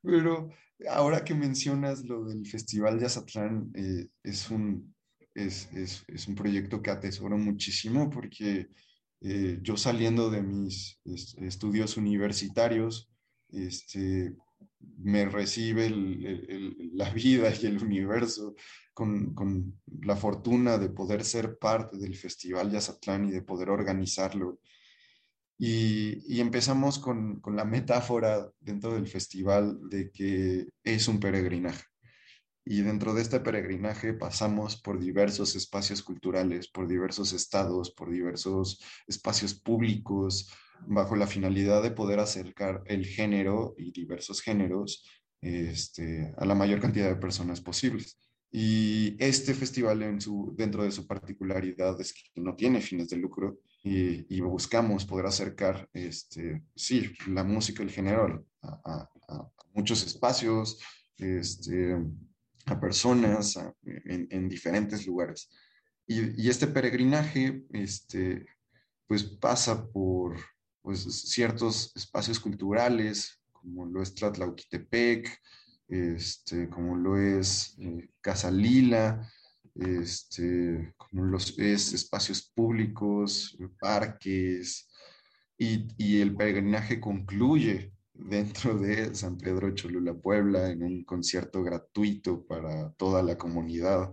pero 0.03 0.51
ahora 0.91 1.25
que 1.25 1.35
mencionas 1.35 2.05
lo 2.05 2.27
del 2.27 2.47
Festival 2.47 3.01
Yazatlán, 3.01 3.73
eh, 3.75 4.09
es, 4.23 4.51
un, 4.51 4.95
es, 5.35 5.73
es, 5.73 6.05
es, 6.07 6.29
un 6.29 6.35
proyecto 6.35 6.83
que 6.83 6.91
atesoro 6.91 7.39
muchísimo 7.39 8.11
porque 8.11 8.69
eh, 9.23 9.59
yo 9.63 9.79
saliendo 9.79 10.29
de 10.29 10.43
mis 10.43 11.01
estudios 11.41 11.97
universitarios, 11.97 13.11
este, 13.49 14.37
me 14.99 15.25
recibe 15.25 15.89
la 16.93 17.09
vida 17.09 17.51
y 17.59 17.65
el 17.65 17.83
universo 17.83 18.57
con, 18.93 19.33
con, 19.33 19.81
la 20.03 20.17
fortuna 20.17 20.77
de 20.77 20.91
poder 20.91 21.25
ser 21.25 21.57
parte 21.59 21.97
del 21.97 22.15
Festival 22.15 22.71
Yazatlán 22.71 23.25
y 23.25 23.31
de 23.31 23.41
poder 23.41 23.71
organizarlo. 23.71 24.61
Y, 25.59 26.41
empezamos 26.41 26.99
con, 26.99 27.41
con, 27.41 27.57
la 27.57 27.65
metáfora 27.65 28.51
dentro 28.61 28.95
del 28.95 29.07
festival 29.07 29.79
de 29.89 30.11
que 30.11 30.69
es 30.85 31.09
un 31.09 31.19
peregrinaje. 31.19 31.85
Y 32.65 32.83
dentro 32.83 33.15
de 33.15 33.23
este 33.23 33.41
peregrinaje 33.41 34.13
pasamos 34.13 34.81
por 34.83 34.99
diversos 34.99 35.55
espacios 35.55 36.03
culturales, 36.03 36.69
por 36.69 36.89
diversos 36.89 37.33
estados, 37.33 37.93
por 37.93 38.11
diversos 38.11 38.83
espacios 39.07 39.55
públicos, 39.55 40.51
bajo 40.87 41.17
la 41.17 41.27
finalidad 41.27 41.83
de 41.83 41.91
poder 41.91 42.19
acercar 42.19 42.83
el 42.87 43.07
género 43.07 43.75
y 43.79 43.93
diversos 43.93 44.43
géneros 44.43 45.05
este, 45.41 46.35
a 46.37 46.45
la 46.45 46.55
mayor 46.55 46.81
cantidad 46.81 47.09
de 47.09 47.17
personas 47.17 47.61
posibles. 47.61 48.19
Y 48.51 49.17
este 49.19 49.55
festival 49.55 50.03
en 50.03 50.21
su, 50.21 50.55
dentro 50.57 50.83
de 50.83 50.91
su 50.91 51.07
particularidad 51.07 52.01
es 52.01 52.13
que 52.13 52.41
no 52.41 52.57
tiene 52.57 52.81
fines 52.81 53.09
de 53.09 53.17
lucro 53.17 53.59
y, 53.89 54.41
buscamos 54.41 55.05
poder 55.05 55.27
acercar, 55.27 55.89
este, 55.93 56.65
sí, 56.75 57.13
la 57.29 57.45
música, 57.45 57.85
el 57.85 57.91
género 57.91 58.45
a, 58.63 59.09
muchos 59.73 60.05
espacios, 60.05 60.81
este, 61.19 61.97
a 62.65 62.81
personas 62.81 63.59
en, 63.85 64.49
diferentes 64.49 65.07
lugares. 65.07 65.51
Y, 66.07 66.43
y, 66.43 66.49
este 66.49 66.67
peregrinaje, 66.67 67.65
este, 67.71 68.47
pues 69.07 69.23
pasa 69.23 69.87
por, 69.89 70.37
pues, 70.83 71.05
ciertos 71.31 71.93
espacios 71.95 72.41
culturales, 72.41 73.41
como 73.53 73.87
lo 73.87 74.03
es 74.03 74.15
Tlatlauquitepec, 74.15 75.29
este, 75.87 76.69
como 76.69 76.97
lo 76.97 77.17
es 77.19 77.77
eh, 77.79 78.09
Casa 78.21 78.51
Lila, 78.51 79.31
este, 79.81 80.95
como 80.97 81.25
los 81.25 81.59
es 81.59 81.93
espacios 81.93 82.51
públicos, 82.55 83.57
parques, 83.81 84.89
y, 85.59 85.87
y, 85.97 86.21
el 86.21 86.37
peregrinaje 86.37 87.01
concluye 87.01 87.93
dentro 88.13 88.77
de 88.79 89.15
San 89.15 89.39
Pedro 89.39 89.75
Cholula, 89.75 90.15
Puebla, 90.15 90.71
en 90.71 90.83
un 90.83 91.05
concierto 91.05 91.63
gratuito 91.63 92.45
para 92.47 92.91
toda 92.93 93.23
la 93.23 93.39
comunidad. 93.39 94.13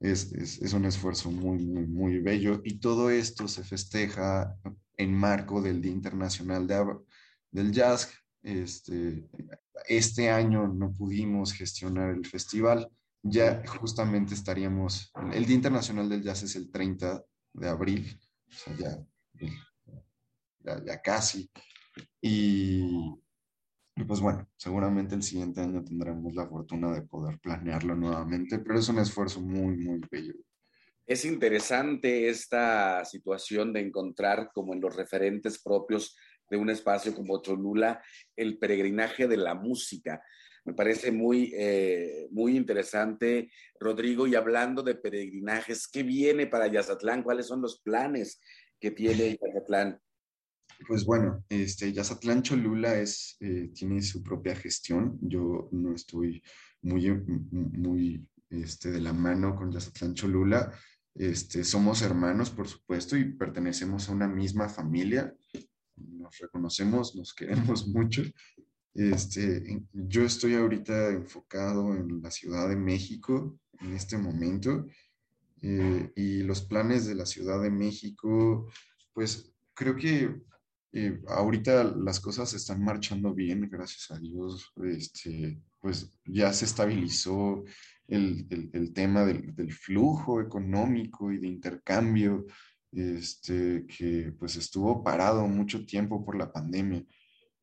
Es, 0.00 0.32
es, 0.32 0.72
un 0.72 0.86
esfuerzo 0.86 1.30
muy, 1.30 1.66
muy, 1.66 1.86
muy 1.86 2.18
bello 2.20 2.62
y 2.64 2.80
todo 2.80 3.10
esto 3.10 3.46
se 3.48 3.62
festeja 3.62 4.56
en 4.96 5.14
marco 5.14 5.60
del 5.60 5.82
Día 5.82 5.92
Internacional 5.92 6.66
de, 6.66 6.96
del 7.50 7.70
Jazz. 7.70 8.10
Este, 8.42 9.28
este 9.86 10.30
año 10.30 10.68
no 10.68 10.92
pudimos 10.92 11.52
gestionar 11.52 12.10
el 12.10 12.26
festival, 12.26 12.90
ya 13.22 13.62
justamente 13.66 14.34
estaríamos, 14.34 15.12
el 15.32 15.44
Día 15.44 15.56
Internacional 15.56 16.08
del 16.08 16.22
Jazz 16.22 16.44
es 16.44 16.56
el 16.56 16.70
30 16.70 17.22
de 17.52 17.68
abril, 17.68 18.18
o 18.48 18.52
sea, 18.52 18.76
ya, 18.76 19.06
ya, 20.84 21.02
casi. 21.02 21.50
Y, 22.20 22.82
y, 23.96 24.04
pues 24.04 24.20
bueno, 24.20 24.48
seguramente 24.56 25.14
el 25.14 25.22
siguiente 25.22 25.60
año 25.60 25.84
tendremos 25.84 26.34
la 26.34 26.46
fortuna 26.46 26.92
de 26.92 27.02
poder 27.02 27.38
planearlo 27.38 27.94
nuevamente, 27.94 28.58
pero 28.58 28.78
es 28.78 28.88
un 28.88 28.98
esfuerzo 28.98 29.40
muy, 29.40 29.76
muy 29.76 30.00
bello. 30.10 30.34
Es 31.06 31.24
interesante 31.24 32.28
esta 32.28 33.04
situación 33.04 33.72
de 33.72 33.80
encontrar 33.80 34.50
como 34.54 34.74
en 34.74 34.80
los 34.80 34.94
referentes 34.94 35.60
propios 35.60 36.16
de 36.48 36.56
un 36.56 36.70
espacio 36.70 37.14
como 37.14 37.42
Cholula 37.42 38.02
el 38.36 38.58
peregrinaje 38.58 39.26
de 39.26 39.36
la 39.36 39.54
música. 39.54 40.22
Me 40.64 40.74
parece 40.74 41.10
muy, 41.10 41.52
eh, 41.56 42.28
muy 42.30 42.56
interesante, 42.56 43.50
Rodrigo, 43.78 44.26
y 44.26 44.34
hablando 44.34 44.82
de 44.82 44.94
peregrinajes, 44.94 45.88
¿qué 45.88 46.02
viene 46.02 46.46
para 46.46 46.66
Yazatlán? 46.66 47.22
¿Cuáles 47.22 47.46
son 47.46 47.62
los 47.62 47.80
planes 47.80 48.40
que 48.78 48.90
tiene 48.90 49.38
Yazatlán? 49.40 50.00
Pues 50.86 51.04
bueno, 51.04 51.44
este, 51.48 51.92
Yazatlán 51.92 52.42
Cholula 52.42 52.98
es, 52.98 53.36
eh, 53.40 53.70
tiene 53.74 54.02
su 54.02 54.22
propia 54.22 54.54
gestión. 54.56 55.18
Yo 55.20 55.68
no 55.72 55.94
estoy 55.94 56.42
muy, 56.82 57.10
muy 57.10 58.26
este, 58.48 58.90
de 58.90 59.00
la 59.00 59.12
mano 59.12 59.54
con 59.54 59.70
Yazatlán 59.70 60.14
Cholula. 60.14 60.72
Este, 61.14 61.64
somos 61.64 62.02
hermanos, 62.02 62.50
por 62.50 62.68
supuesto, 62.68 63.16
y 63.16 63.32
pertenecemos 63.32 64.08
a 64.08 64.12
una 64.12 64.28
misma 64.28 64.68
familia. 64.68 65.34
Nos 65.96 66.38
reconocemos, 66.38 67.14
nos 67.14 67.34
queremos 67.34 67.86
mucho. 67.88 68.22
Este, 68.94 69.82
yo 69.92 70.22
estoy 70.22 70.54
ahorita 70.54 71.10
enfocado 71.10 71.94
en 71.94 72.20
la 72.22 72.30
Ciudad 72.30 72.68
de 72.68 72.76
México 72.76 73.58
en 73.80 73.94
este 73.94 74.18
momento 74.18 74.86
eh, 75.62 76.10
y 76.16 76.42
los 76.42 76.62
planes 76.62 77.06
de 77.06 77.14
la 77.14 77.26
Ciudad 77.26 77.62
de 77.62 77.70
México, 77.70 78.70
pues 79.12 79.52
creo 79.74 79.96
que 79.96 80.40
eh, 80.92 81.20
ahorita 81.28 81.84
las 81.84 82.18
cosas 82.18 82.52
están 82.54 82.82
marchando 82.82 83.32
bien, 83.32 83.68
gracias 83.70 84.10
a 84.10 84.18
Dios. 84.18 84.72
Este, 84.84 85.60
pues 85.78 86.10
ya 86.24 86.52
se 86.52 86.64
estabilizó 86.64 87.64
el, 88.08 88.92
tema 88.92 89.24
del, 89.24 89.72
flujo 89.72 90.40
económico 90.40 91.30
y 91.32 91.38
de 91.38 91.46
intercambio, 91.46 92.46
este, 92.90 93.86
que 93.86 94.32
pues 94.38 94.56
estuvo 94.56 95.04
parado 95.04 95.46
mucho 95.46 95.86
tiempo 95.86 96.24
por 96.24 96.36
la 96.36 96.52
pandemia. 96.52 97.04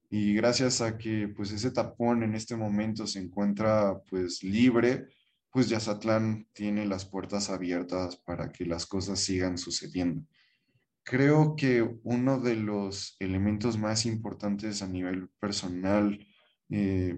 Y 0.09 0.33
gracias 0.33 0.81
a 0.81 0.97
que 0.97 1.27
pues 1.27 1.51
ese 1.51 1.71
tapón 1.71 2.23
en 2.23 2.33
este 2.33 2.55
momento 2.55 3.05
se 3.07 3.19
encuentra 3.19 3.99
pues 4.09 4.41
libre, 4.43 5.07
pues 5.51 5.69
Yazatlán 5.69 6.47
tiene 6.53 6.85
las 6.85 7.05
puertas 7.05 7.49
abiertas 7.49 8.15
para 8.17 8.51
que 8.51 8.65
las 8.65 8.85
cosas 8.85 9.19
sigan 9.19 9.57
sucediendo. 9.57 10.25
Creo 11.03 11.55
que 11.55 11.81
uno 12.03 12.39
de 12.39 12.55
los 12.55 13.15
elementos 13.19 13.77
más 13.77 14.05
importantes 14.05 14.81
a 14.81 14.87
nivel 14.87 15.29
personal 15.39 16.19
eh, 16.69 17.17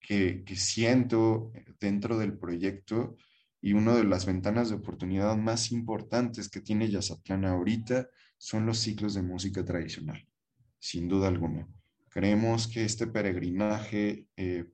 que, 0.00 0.44
siento 0.54 1.52
dentro 1.80 2.18
del 2.18 2.38
proyecto 2.38 3.16
y 3.60 3.72
una 3.72 3.94
de 3.94 4.04
las 4.04 4.26
ventanas 4.26 4.68
de 4.68 4.76
oportunidad 4.76 5.36
más 5.36 5.72
importantes 5.72 6.48
que 6.48 6.60
tiene 6.60 6.90
Yazatlán 6.90 7.46
ahorita 7.46 8.08
son 8.36 8.66
los 8.66 8.78
ciclos 8.78 9.14
de 9.14 9.22
música 9.22 9.64
tradicional, 9.64 10.26
sin 10.78 11.08
duda 11.08 11.28
alguna. 11.28 11.66
Creemos 12.14 12.68
que 12.68 12.84
este 12.84 13.08
peregrinaje 13.08 14.28
eh, 14.36 14.66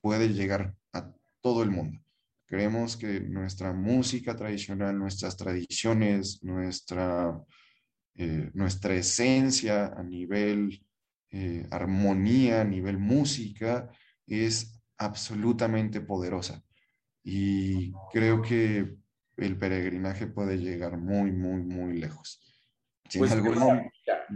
puede 0.00 0.30
llegar 0.30 0.74
a 0.92 1.12
todo 1.40 1.62
el 1.62 1.70
mundo. 1.70 2.00
Creemos 2.44 2.96
que 2.96 3.20
nuestra 3.20 3.72
música 3.72 4.34
tradicional, 4.34 4.98
nuestras 4.98 5.36
tradiciones, 5.36 6.42
nuestra, 6.42 7.40
eh, 8.16 8.50
nuestra 8.52 8.94
esencia 8.94 9.92
a 9.96 10.02
nivel 10.02 10.84
eh, 11.30 11.68
armonía, 11.70 12.62
a 12.62 12.64
nivel 12.64 12.98
música, 12.98 13.88
es 14.26 14.82
absolutamente 14.96 16.00
poderosa. 16.00 16.64
Y 17.22 17.92
creo 18.12 18.42
que 18.42 18.96
el 19.36 19.56
peregrinaje 19.56 20.26
puede 20.26 20.58
llegar 20.58 20.98
muy, 20.98 21.30
muy, 21.30 21.62
muy 21.62 21.96
lejos. 21.96 22.40
pues 23.16 23.32
qué 23.32 23.40
maravilla, 23.40 23.90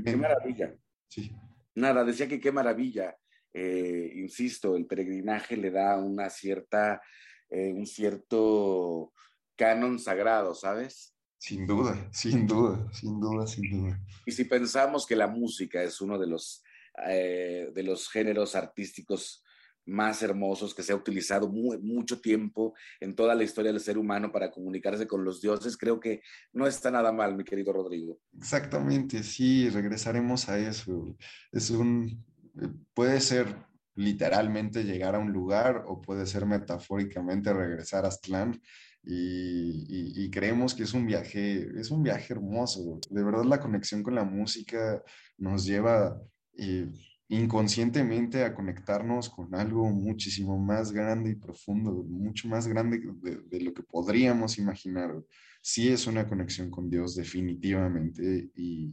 qué 0.05 0.17
maravilla. 0.17 0.75
Sí. 1.09 1.33
Nada, 1.75 2.05
decía 2.05 2.29
que 2.29 2.41
qué 2.41 2.53
maravilla. 2.53 3.16
Eh, 3.53 4.12
insisto, 4.16 4.77
el 4.77 4.87
peregrinaje 4.87 5.57
le 5.57 5.70
da 5.70 5.99
una 5.99 6.31
cierta, 6.31 7.03
eh, 7.51 7.73
un 7.73 7.87
cierto 7.87 9.12
canon 9.57 9.99
sagrado, 9.99 10.55
¿sabes? 10.55 11.14
Sin 11.39 11.66
duda, 11.66 12.09
sin 12.12 12.47
duda, 12.47 12.89
sin 12.93 13.20
duda, 13.20 13.47
sin 13.47 13.70
duda. 13.70 14.01
Y 14.25 14.33
si 14.33 14.45
pensamos 14.45 15.07
que 15.07 15.16
la 15.16 15.27
música 15.27 15.83
es 15.83 16.01
uno 16.01 16.18
de 16.18 16.27
los, 16.29 16.62
eh, 17.09 17.70
de 17.75 17.83
los 17.83 18.09
géneros 18.09 18.55
artísticos 18.55 19.41
más 19.87 20.22
hermosos 20.22 20.74
que 20.74 20.83
se 20.83 20.93
ha 20.93 20.97
utilizado 20.97 21.49
mucho 21.49 22.20
tiempo 22.20 22.74
en 23.01 23.14
toda 23.14 23.35
la 23.35 23.45
historia 23.45 23.72
del 23.72 23.80
ser 23.80 23.99
humano 23.99 24.30
para 24.30 24.51
comunicarse 24.51 25.07
con 25.07 25.24
los 25.24 25.41
dioses, 25.41 25.76
creo 25.76 25.99
que 25.99 26.22
no 26.53 26.66
está 26.66 26.91
nada 26.91 27.12
mal, 27.12 27.37
mi 27.37 27.45
querido 27.45 27.72
Rodrigo. 27.72 28.18
Exactamente, 28.39 29.22
sí, 29.22 29.68
regresaremos 29.70 30.49
a 30.49 30.59
eso. 30.59 31.16
Es 31.51 31.70
un, 31.70 32.24
eh, 32.61 32.68
puede 32.95 33.20
ser 33.20 33.57
literalmente 33.95 34.85
llegar 34.85 35.14
a 35.14 35.18
un 35.18 35.33
lugar 35.33 35.85
o 35.87 36.01
puede 36.01 36.26
ser 36.26 36.47
metafóricamente 36.47 37.53
regresar 37.53 38.05
a 38.05 38.09
Aztlán. 38.09 38.61
Y, 39.05 40.30
creemos 40.30 40.74
que 40.74 40.85
es 40.85 40.95
un 40.95 41.07
viaje, 41.07 41.68
es 41.78 41.91
un 41.91 42.03
viaje 42.03 42.33
hermoso. 42.33 43.01
De 43.11 43.22
verdad 43.22 43.45
la 43.45 43.61
conexión 43.61 44.03
con 44.03 44.14
la 44.14 44.24
música 44.24 45.03
nos 45.37 45.66
lleva 45.66 46.18
y 46.57 46.85
inconscientemente 47.33 48.45
a 48.45 48.55
conectarnos 48.55 49.30
con 49.30 49.55
algo 49.55 49.89
muchísimo 49.89 50.59
más 50.59 50.93
grande 50.93 51.30
y 51.30 51.35
profundo, 51.35 51.91
mucho 51.91 52.47
más 52.47 52.68
grande 52.68 53.01
de, 53.22 53.61
lo 53.61 53.72
que 53.72 53.83
podríamos 53.83 54.59
imaginar. 54.59 55.14
Sí 55.62 55.89
es 55.89 56.07
una 56.07 56.28
conexión 56.28 56.70
con 56.70 56.91
Dios 56.91 57.16
definitivamente 57.16 58.51
y, 58.55 58.93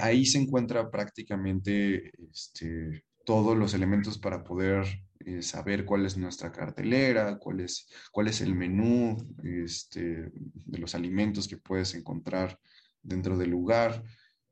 ahí 0.00 0.26
se 0.26 0.38
encuentra 0.38 0.90
prácticamente 0.90 2.10
este, 2.30 3.04
todos 3.24 3.56
los 3.56 3.72
elementos 3.74 4.18
para 4.18 4.42
poder 4.42 4.84
eh, 5.20 5.42
saber 5.42 5.84
cuál 5.84 6.04
es 6.06 6.16
nuestra 6.16 6.50
cartelera, 6.52 7.38
cuál 7.38 7.60
es, 7.60 7.88
cuál 8.12 8.28
es 8.28 8.40
el 8.40 8.54
menú 8.54 9.16
este, 9.42 10.30
de 10.32 10.78
los 10.78 10.94
alimentos 10.94 11.48
que 11.48 11.56
puedes 11.56 11.94
encontrar 11.94 12.58
dentro 13.02 13.36
del 13.36 13.50
lugar, 13.50 14.04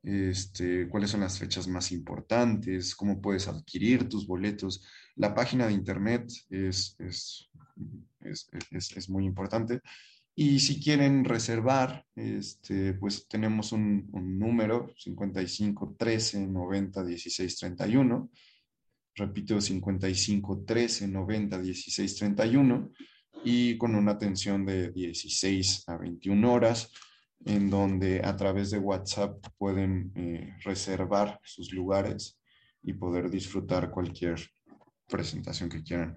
este, 0.04 0.88
cuáles 0.88 1.10
son 1.10 1.20
las 1.20 1.38
fechas 1.38 1.66
más 1.66 1.90
importantes, 1.92 2.94
cómo 2.94 3.20
puedes 3.20 3.48
adquirir 3.48 4.08
tus 4.08 4.26
boletos. 4.26 4.84
La 5.16 5.34
página 5.34 5.66
de 5.66 5.72
internet 5.72 6.30
es, 6.50 6.96
es, 6.98 7.50
es, 8.20 8.96
es 8.96 9.08
muy 9.08 9.24
importante. 9.24 9.80
Y 10.36 10.60
si 10.60 10.82
quieren 10.82 11.24
reservar, 11.24 12.04
este, 12.14 12.94
pues 12.94 13.26
tenemos 13.28 13.72
un, 13.72 14.08
un 14.12 14.38
número 14.38 14.92
55 14.98 15.96
13 15.98 16.46
90 16.46 17.04
16 17.04 17.56
31 17.56 18.30
repito, 19.14 19.60
55 19.60 20.64
13 20.66 21.08
90 21.08 21.58
16 21.58 22.16
31 22.16 22.90
y 23.44 23.76
con 23.76 23.94
una 23.94 24.12
atención 24.12 24.64
de 24.64 24.90
16 24.90 25.88
a 25.88 25.96
21 25.98 26.52
horas 26.52 26.90
en 27.44 27.70
donde 27.70 28.22
a 28.24 28.36
través 28.36 28.70
de 28.70 28.78
WhatsApp 28.78 29.44
pueden 29.58 30.12
eh, 30.14 30.54
reservar 30.64 31.40
sus 31.44 31.72
lugares 31.72 32.38
y 32.82 32.94
poder 32.94 33.30
disfrutar 33.30 33.90
cualquier 33.90 34.40
presentación 35.08 35.68
que 35.68 35.82
quieran. 35.82 36.16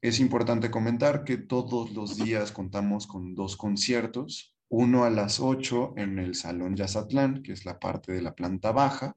Es 0.00 0.20
importante 0.20 0.70
comentar 0.70 1.24
que 1.24 1.38
todos 1.38 1.92
los 1.92 2.16
días 2.16 2.52
contamos 2.52 3.06
con 3.06 3.34
dos 3.34 3.56
conciertos, 3.56 4.54
uno 4.68 5.04
a 5.04 5.10
las 5.10 5.40
8 5.40 5.94
en 5.96 6.18
el 6.18 6.34
Salón 6.34 6.76
Yazatlán, 6.76 7.42
que 7.42 7.52
es 7.52 7.64
la 7.64 7.78
parte 7.78 8.12
de 8.12 8.22
la 8.22 8.34
planta 8.34 8.70
baja, 8.70 9.16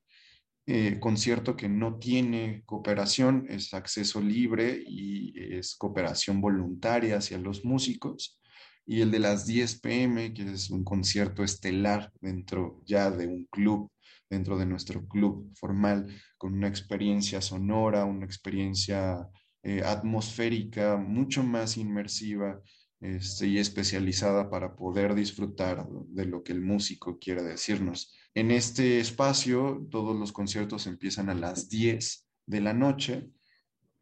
eh, 0.66 1.00
concierto 1.00 1.56
que 1.56 1.68
no 1.68 1.98
tiene 2.00 2.64
cooperación, 2.66 3.46
es 3.50 3.74
acceso 3.74 4.22
libre 4.22 4.82
y 4.86 5.34
es 5.56 5.76
cooperación 5.76 6.40
voluntaria 6.40 7.18
hacia 7.18 7.38
los 7.38 7.66
músicos. 7.66 8.41
Y 8.86 9.02
el 9.02 9.12
de 9.12 9.20
las 9.20 9.46
10 9.46 9.80
pm, 9.80 10.34
que 10.34 10.52
es 10.52 10.70
un 10.70 10.84
concierto 10.84 11.44
estelar 11.44 12.12
dentro 12.20 12.82
ya 12.86 13.12
de 13.12 13.28
un 13.28 13.46
club, 13.46 13.92
dentro 14.30 14.58
de 14.58 14.66
nuestro 14.66 15.08
club 15.08 15.52
formal, 15.56 16.08
con 16.38 16.54
una 16.54 16.68
experiencia 16.68 17.42
sonora, 17.42 18.06
una 18.06 18.26
experiencia 18.26 19.28
eh, 19.64 19.84
atmosférica 19.86 20.98
mucho 20.98 21.44
más 21.44 21.78
inmersiva 21.78 22.60
este, 23.00 23.48
y 23.48 23.58
especializada 23.58 24.50
para 24.50 24.76
poder 24.76 25.16
disfrutar 25.16 25.88
de 26.08 26.26
lo 26.26 26.44
que 26.44 26.54
el 26.54 26.62
músico 26.62 27.20
quiere 27.20 27.44
decirnos. 27.44 28.14
En 28.34 28.52
este 28.52 29.00
espacio, 29.00 29.88
todos 29.90 30.16
los 30.16 30.32
conciertos 30.32 30.88
empiezan 30.88 31.30
a 31.30 31.36
las 31.36 31.68
10 31.70 32.28
de 32.46 32.62
la 32.62 32.74
noche, 32.74 33.30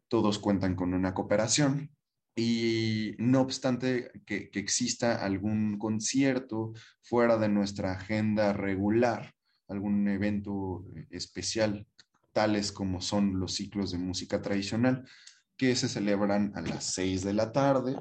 todos 0.08 0.38
cuentan 0.38 0.76
con 0.76 0.94
una 0.94 1.14
cooperación 1.14 1.90
y 2.40 3.16
no 3.18 3.42
obstante 3.42 4.10
que, 4.24 4.50
exista 4.54 5.22
algún 5.22 5.76
concierto 5.78 6.72
fuera 7.02 7.36
de 7.36 7.50
nuestra 7.50 7.92
agenda 7.92 8.54
regular, 8.54 9.34
algún 9.68 10.08
evento 10.08 10.86
especial, 11.10 11.86
tales 12.32 12.72
como 12.72 13.02
son 13.02 13.38
los 13.38 13.52
ciclos 13.52 13.90
de 13.90 13.98
música 13.98 14.40
tradicional, 14.40 15.06
que 15.54 15.76
se 15.76 15.86
celebran 15.86 16.52
a 16.54 16.62
las 16.62 16.94
6 16.94 17.24
de 17.24 17.34
la 17.34 17.52
tarde, 17.52 17.98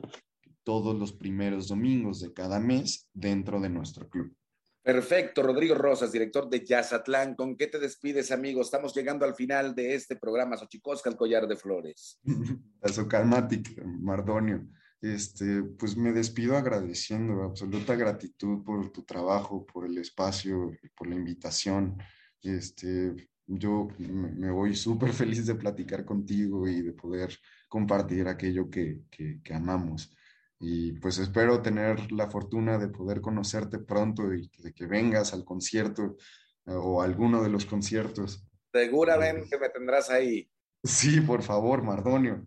todos 0.64 0.98
los 0.98 1.12
primeros 1.12 1.68
domingos 1.68 2.22
de 2.22 2.32
cada 2.32 2.62
mes 2.62 3.10
dentro 3.14 3.60
de 3.60 3.70
nuestro 3.70 4.08
club. 4.08 4.34
Perfecto, 4.82 5.44
Rodrigo 5.44 5.76
Rosas, 5.76 6.12
director 6.12 6.50
de 6.50 6.66
Yazatlán. 6.66 7.36
¿Con 7.36 7.58
qué 7.58 7.68
te 7.68 7.80
despides, 7.80 8.32
amigo? 8.32 8.62
Estamos 8.62 8.96
llegando 8.96 9.26
al 9.26 9.36
final 9.36 9.76
de 9.76 9.94
este 9.94 10.16
programa 10.16 10.58
Xochicosca, 10.58 11.10
el 11.10 11.18
collar 11.18 11.48
de 11.48 11.58
flores. 11.58 12.20
Azokalmatic, 12.82 13.84
Mardonio. 13.84 14.68
Este, 15.02 15.64
pues 15.64 15.96
me 15.96 16.12
despido 16.12 16.58
agradeciendo, 16.58 17.44
absoluta 17.44 17.96
gratitud 17.96 18.64
por 18.64 18.92
tu 18.92 19.04
trabajo, 19.04 19.66
por 19.66 19.86
el 19.86 19.98
espacio, 19.98 20.72
por 20.96 21.08
la 21.08 21.16
invitación. 21.16 21.98
Este, 22.42 23.30
yo 23.48 23.88
me 23.98 24.52
voy 24.52 24.76
súper 24.76 25.12
feliz 25.14 25.46
de 25.46 25.56
platicar 25.56 26.06
contigo 26.06 26.68
y 26.68 26.82
de 26.82 26.94
poder 26.94 27.38
compartir 27.68 28.28
aquello 28.28 28.70
que, 28.70 29.04
que, 29.10 29.42
que 29.44 29.54
amamos 29.54 30.14
y 30.60 30.91
pues 30.93 31.18
espero 31.20 31.62
tener 31.62 32.12
la 32.12 32.30
fortuna 32.30 32.78
de 32.78 32.89
poder 32.89 33.22
conocerte 33.22 33.80
pronto 33.80 34.34
y 34.34 34.51
de 34.57 34.74
que 34.74 34.86
vengas 34.86 35.34
al 35.34 35.45
concierto 35.45 36.18
eh, 36.66 36.74
o 36.74 37.01
alguno 37.01 37.41
de 37.41 37.49
los 37.49 37.66
conciertos. 37.66 38.45
Seguramente 38.72 39.57
me 39.57 39.70
tendrás 39.70 40.10
ahí. 40.10 40.49
Sí, 40.84 41.22
por 41.22 41.43
favor, 41.43 41.82
Mardonio. 41.82 42.45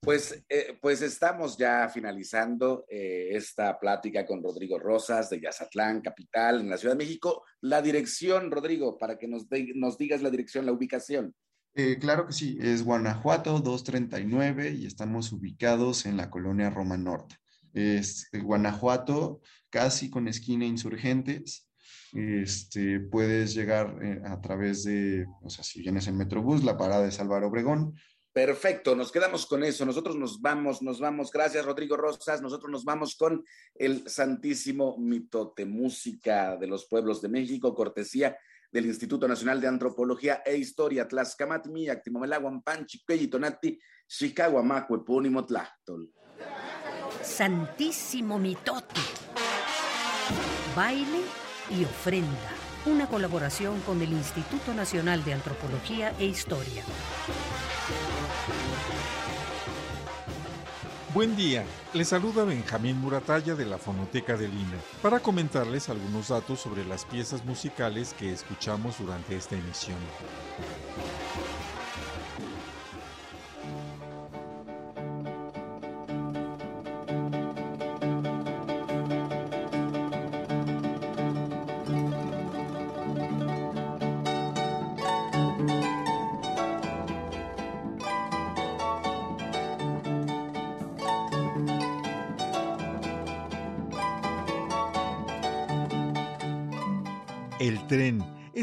Pues, 0.00 0.44
eh, 0.48 0.78
pues 0.82 1.00
estamos 1.00 1.56
ya 1.56 1.88
finalizando 1.88 2.84
eh, 2.90 3.28
esta 3.30 3.78
plática 3.78 4.26
con 4.26 4.42
Rodrigo 4.42 4.78
Rosas 4.78 5.30
de 5.30 5.40
Yazatlán, 5.40 6.02
capital, 6.02 6.60
en 6.60 6.68
la 6.68 6.76
Ciudad 6.76 6.94
de 6.94 7.04
México. 7.04 7.44
La 7.62 7.80
dirección, 7.80 8.50
Rodrigo, 8.50 8.98
para 8.98 9.16
que 9.16 9.28
nos, 9.28 9.46
nos 9.76 9.96
digas 9.96 10.20
la 10.20 10.28
dirección, 10.28 10.66
la 10.66 10.72
ubicación. 10.72 11.34
claro 12.00 12.26
que 12.26 12.32
sí, 12.32 12.58
es 12.60 12.84
Guanajuato 12.84 13.60
239 13.60 14.72
y 14.72 14.86
estamos 14.86 15.32
ubicados 15.32 16.04
en 16.04 16.18
la 16.18 16.28
colonia 16.28 16.68
Roma 16.68 16.98
Norte 16.98 17.36
es 17.74 18.30
Guanajuato, 18.32 19.40
casi 19.68 20.08
con 20.08 20.28
esquina 20.28 20.64
Insurgentes. 20.64 21.68
Este, 22.12 23.00
puedes 23.00 23.54
llegar 23.54 23.98
eh, 24.00 24.22
a 24.24 24.40
través 24.40 24.84
de, 24.84 25.26
o 25.42 25.50
sea, 25.50 25.64
si 25.64 25.82
vienes 25.82 26.06
en 26.06 26.16
Metrobús, 26.16 26.62
la 26.62 26.78
parada 26.78 27.06
es 27.06 27.18
Álvaro 27.18 27.48
Obregón. 27.48 27.94
Perfecto, 28.32 28.96
nos 28.96 29.12
quedamos 29.12 29.46
con 29.46 29.62
eso. 29.62 29.84
Nosotros 29.84 30.16
nos 30.16 30.40
vamos, 30.40 30.82
nos 30.82 30.98
vamos. 30.98 31.30
Gracias, 31.30 31.64
Rodrigo 31.64 31.96
Rosas. 31.96 32.42
Nosotros 32.42 32.70
nos 32.70 32.84
vamos 32.84 33.14
con 33.16 33.44
el 33.74 34.08
Santísimo 34.08 34.96
Mitote, 34.98 35.64
música 35.64 36.56
de 36.56 36.66
los 36.66 36.86
pueblos 36.86 37.22
de 37.22 37.28
México, 37.28 37.74
cortesía 37.74 38.36
del 38.72 38.86
Instituto 38.86 39.28
Nacional 39.28 39.60
de 39.60 39.68
Antropología 39.68 40.42
e 40.44 40.56
Historia, 40.56 41.06
Tlaxcamatmi, 41.06 41.88
Actimomelaguan, 41.88 42.60
Panchi, 42.60 43.04
Tonati, 43.28 43.78
Chicago, 44.08 44.60
Macue, 44.64 44.98
Epónimo, 44.98 45.46
Tlachtol. 45.46 46.12
Santísimo 47.36 48.38
Mitote. 48.38 49.00
Baile 50.76 51.22
y 51.68 51.84
ofrenda. 51.84 52.28
Una 52.86 53.08
colaboración 53.08 53.80
con 53.80 54.00
el 54.02 54.12
Instituto 54.12 54.72
Nacional 54.72 55.24
de 55.24 55.34
Antropología 55.34 56.14
e 56.20 56.26
Historia. 56.26 56.84
Buen 61.12 61.34
día, 61.34 61.64
les 61.92 62.06
saluda 62.06 62.44
Benjamín 62.44 63.00
Muratalla 63.00 63.56
de 63.56 63.66
la 63.66 63.78
Fonoteca 63.78 64.36
de 64.36 64.46
Lina 64.46 64.78
para 65.02 65.18
comentarles 65.18 65.88
algunos 65.88 66.28
datos 66.28 66.60
sobre 66.60 66.84
las 66.84 67.04
piezas 67.04 67.44
musicales 67.44 68.14
que 68.16 68.32
escuchamos 68.32 68.98
durante 68.98 69.34
esta 69.34 69.56
emisión. 69.56 69.98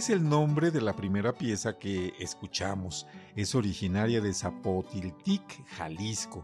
Es 0.01 0.09
el 0.09 0.27
nombre 0.27 0.71
de 0.71 0.81
la 0.81 0.95
primera 0.95 1.31
pieza 1.31 1.77
que 1.77 2.13
escuchamos. 2.17 3.05
Es 3.35 3.53
originaria 3.53 4.19
de 4.19 4.33
Zapotiltic, 4.33 5.63
Jalisco. 5.77 6.43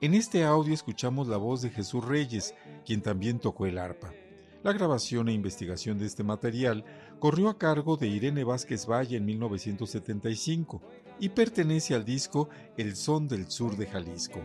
En 0.00 0.14
este 0.14 0.44
audio 0.44 0.72
escuchamos 0.72 1.28
la 1.28 1.36
voz 1.36 1.60
de 1.60 1.68
Jesús 1.68 2.02
Reyes, 2.02 2.54
quien 2.86 3.02
también 3.02 3.38
tocó 3.38 3.66
el 3.66 3.76
arpa. 3.76 4.14
La 4.62 4.72
grabación 4.72 5.28
e 5.28 5.34
investigación 5.34 5.98
de 5.98 6.06
este 6.06 6.24
material 6.24 6.86
corrió 7.18 7.50
a 7.50 7.58
cargo 7.58 7.98
de 7.98 8.06
Irene 8.06 8.44
Vázquez 8.44 8.86
Valle 8.86 9.18
en 9.18 9.26
1975 9.26 10.80
y 11.18 11.28
pertenece 11.30 11.94
al 11.94 12.04
disco 12.04 12.48
El 12.76 12.96
Son 12.96 13.28
del 13.28 13.50
Sur 13.50 13.76
de 13.76 13.86
Jalisco. 13.86 14.40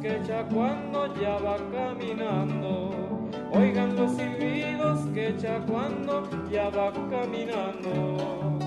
que 0.00 0.16
echa 0.16 0.46
cuando 0.48 1.14
ya 1.20 1.38
va 1.38 1.56
caminando, 1.70 3.28
oigan 3.52 3.96
los 3.96 4.16
silbidos 4.16 5.06
que 5.14 5.28
echa 5.28 5.60
cuando 5.66 6.28
ya 6.50 6.68
va 6.70 6.92
caminando. 7.10 8.58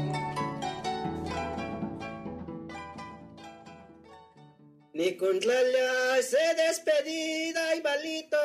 Ni 4.94 5.16
con 5.16 5.40
se 5.40 6.56
despedida 6.58 7.76
y 7.76 7.82
balito, 7.82 8.38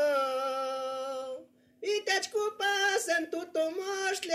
y 1.82 2.04
te 2.04 2.18
escupas 2.18 3.08
en 3.18 3.30
tu 3.30 3.44
tomasle. 3.46 4.34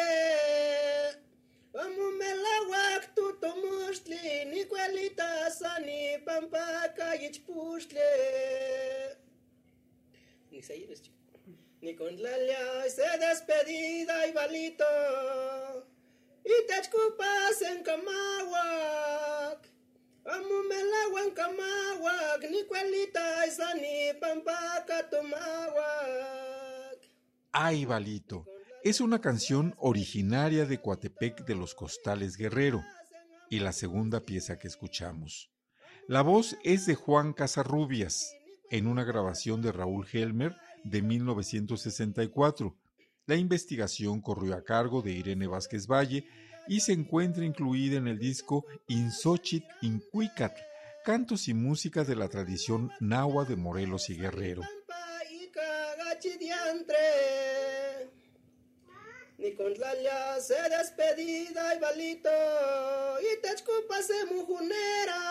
Amumelawak 1.74 3.14
tutomusli, 3.14 4.46
ni 4.50 4.66
cuelita 4.66 5.52
sani, 5.52 6.18
pampaca 6.26 7.16
y 7.16 7.30
pushle. 7.46 9.18
Ni 10.50 10.64
se 10.64 10.88
Ni 11.82 11.96
con 11.96 12.22
la 12.22 12.32
se 12.90 13.18
despedida 13.20 14.28
y 14.28 14.32
balito. 14.32 14.84
Y 16.44 16.66
te 16.68 16.80
escupas 16.82 17.62
en 17.62 17.84
Camawak. 17.84 19.70
Amumelawak 20.26 21.24
en 21.26 21.32
Camawak, 21.32 22.50
ni 22.50 22.64
cuelita 22.64 23.46
sani, 23.52 24.14
pampaca 24.20 25.08
tomawak. 25.08 27.00
Ay, 27.52 27.86
balito 27.86 28.59
es 28.84 29.02
una 29.02 29.20
canción 29.20 29.76
originaria 29.78 30.66
de 30.66 30.80
Coatepec 30.80 31.46
de 31.46 31.56
los 31.56 31.76
Costales 31.76 32.38
Guerrero 32.38 32.84
y 33.50 33.60
la 33.60 33.74
segunda 33.74 34.22
pieza 34.22 34.58
que 34.58 34.68
escuchamos. 34.68 35.50
La 36.08 36.22
voz 36.22 36.56
es 36.64 36.86
de 36.86 36.96
Juan 36.96 37.34
Casarrubias 37.34 38.34
en 38.70 38.88
una 38.88 39.04
grabación 39.04 39.62
de 39.62 39.74
Raúl 39.74 40.08
Helmer 40.12 40.56
de 40.84 41.02
1964. 41.02 42.76
La 43.26 43.36
investigación 43.36 44.22
corrió 44.22 44.56
a 44.56 44.64
cargo 44.64 45.02
de 45.02 45.12
Irene 45.12 45.48
Vázquez 45.48 45.86
Valle 45.86 46.26
y 46.68 46.80
se 46.80 46.94
encuentra 46.94 47.44
incluida 47.44 47.98
en 47.98 48.08
el 48.08 48.18
disco 48.18 48.66
Insochit 48.88 49.66
Incuicatl, 49.82 50.62
cantos 51.04 51.48
y 51.50 51.54
música 51.54 52.06
de 52.06 52.16
la 52.16 52.30
tradición 52.30 52.92
náhuatl 53.02 53.50
de 53.50 53.56
Morelos 53.58 54.10
y 54.10 54.16
Guerrero 54.16 54.62
ni 59.40 59.54
con 59.56 59.74
la 59.80 60.40
se 60.42 60.62
despedida 60.70 61.76
y 61.76 61.80
balito, 61.80 62.30
y 63.22 63.42
te 63.42 63.56
de 63.56 64.26
mujunera. 64.36 65.22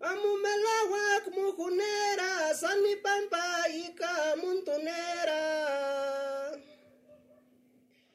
Amumelawak 0.00 1.34
mujunera, 1.34 2.54
san 2.54 2.82
mi 2.82 2.94
pampa 2.96 3.68
y 3.74 3.94
camuntunera. 3.94 5.38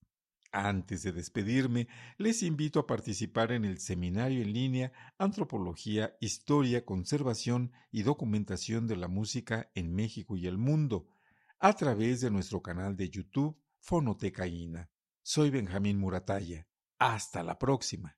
Antes 0.58 1.04
de 1.04 1.12
despedirme, 1.12 1.90
les 2.18 2.42
invito 2.42 2.80
a 2.80 2.88
participar 2.88 3.52
en 3.52 3.66
el 3.66 3.78
seminario 3.78 4.42
en 4.42 4.54
línea 4.54 4.94
Antropología, 5.18 6.16
Historia, 6.22 6.86
Conservación 6.86 7.74
y 7.92 8.04
Documentación 8.04 8.88
de 8.88 8.96
la 8.96 9.10
Música 9.10 9.70
en 9.76 9.94
México 9.94 10.38
y 10.38 10.48
el 10.48 10.58
Mundo, 10.58 11.10
a 11.60 11.74
través 11.74 12.22
de 12.22 12.32
nuestro 12.32 12.62
canal 12.62 12.96
de 12.96 13.10
YouTube 13.10 13.60
Fonotecaína. 13.82 14.90
Soy 15.24 15.50
Benjamín 15.50 16.00
Murataya. 16.00 16.70
Hasta 17.00 17.44
la 17.44 17.60
próxima. 17.60 18.18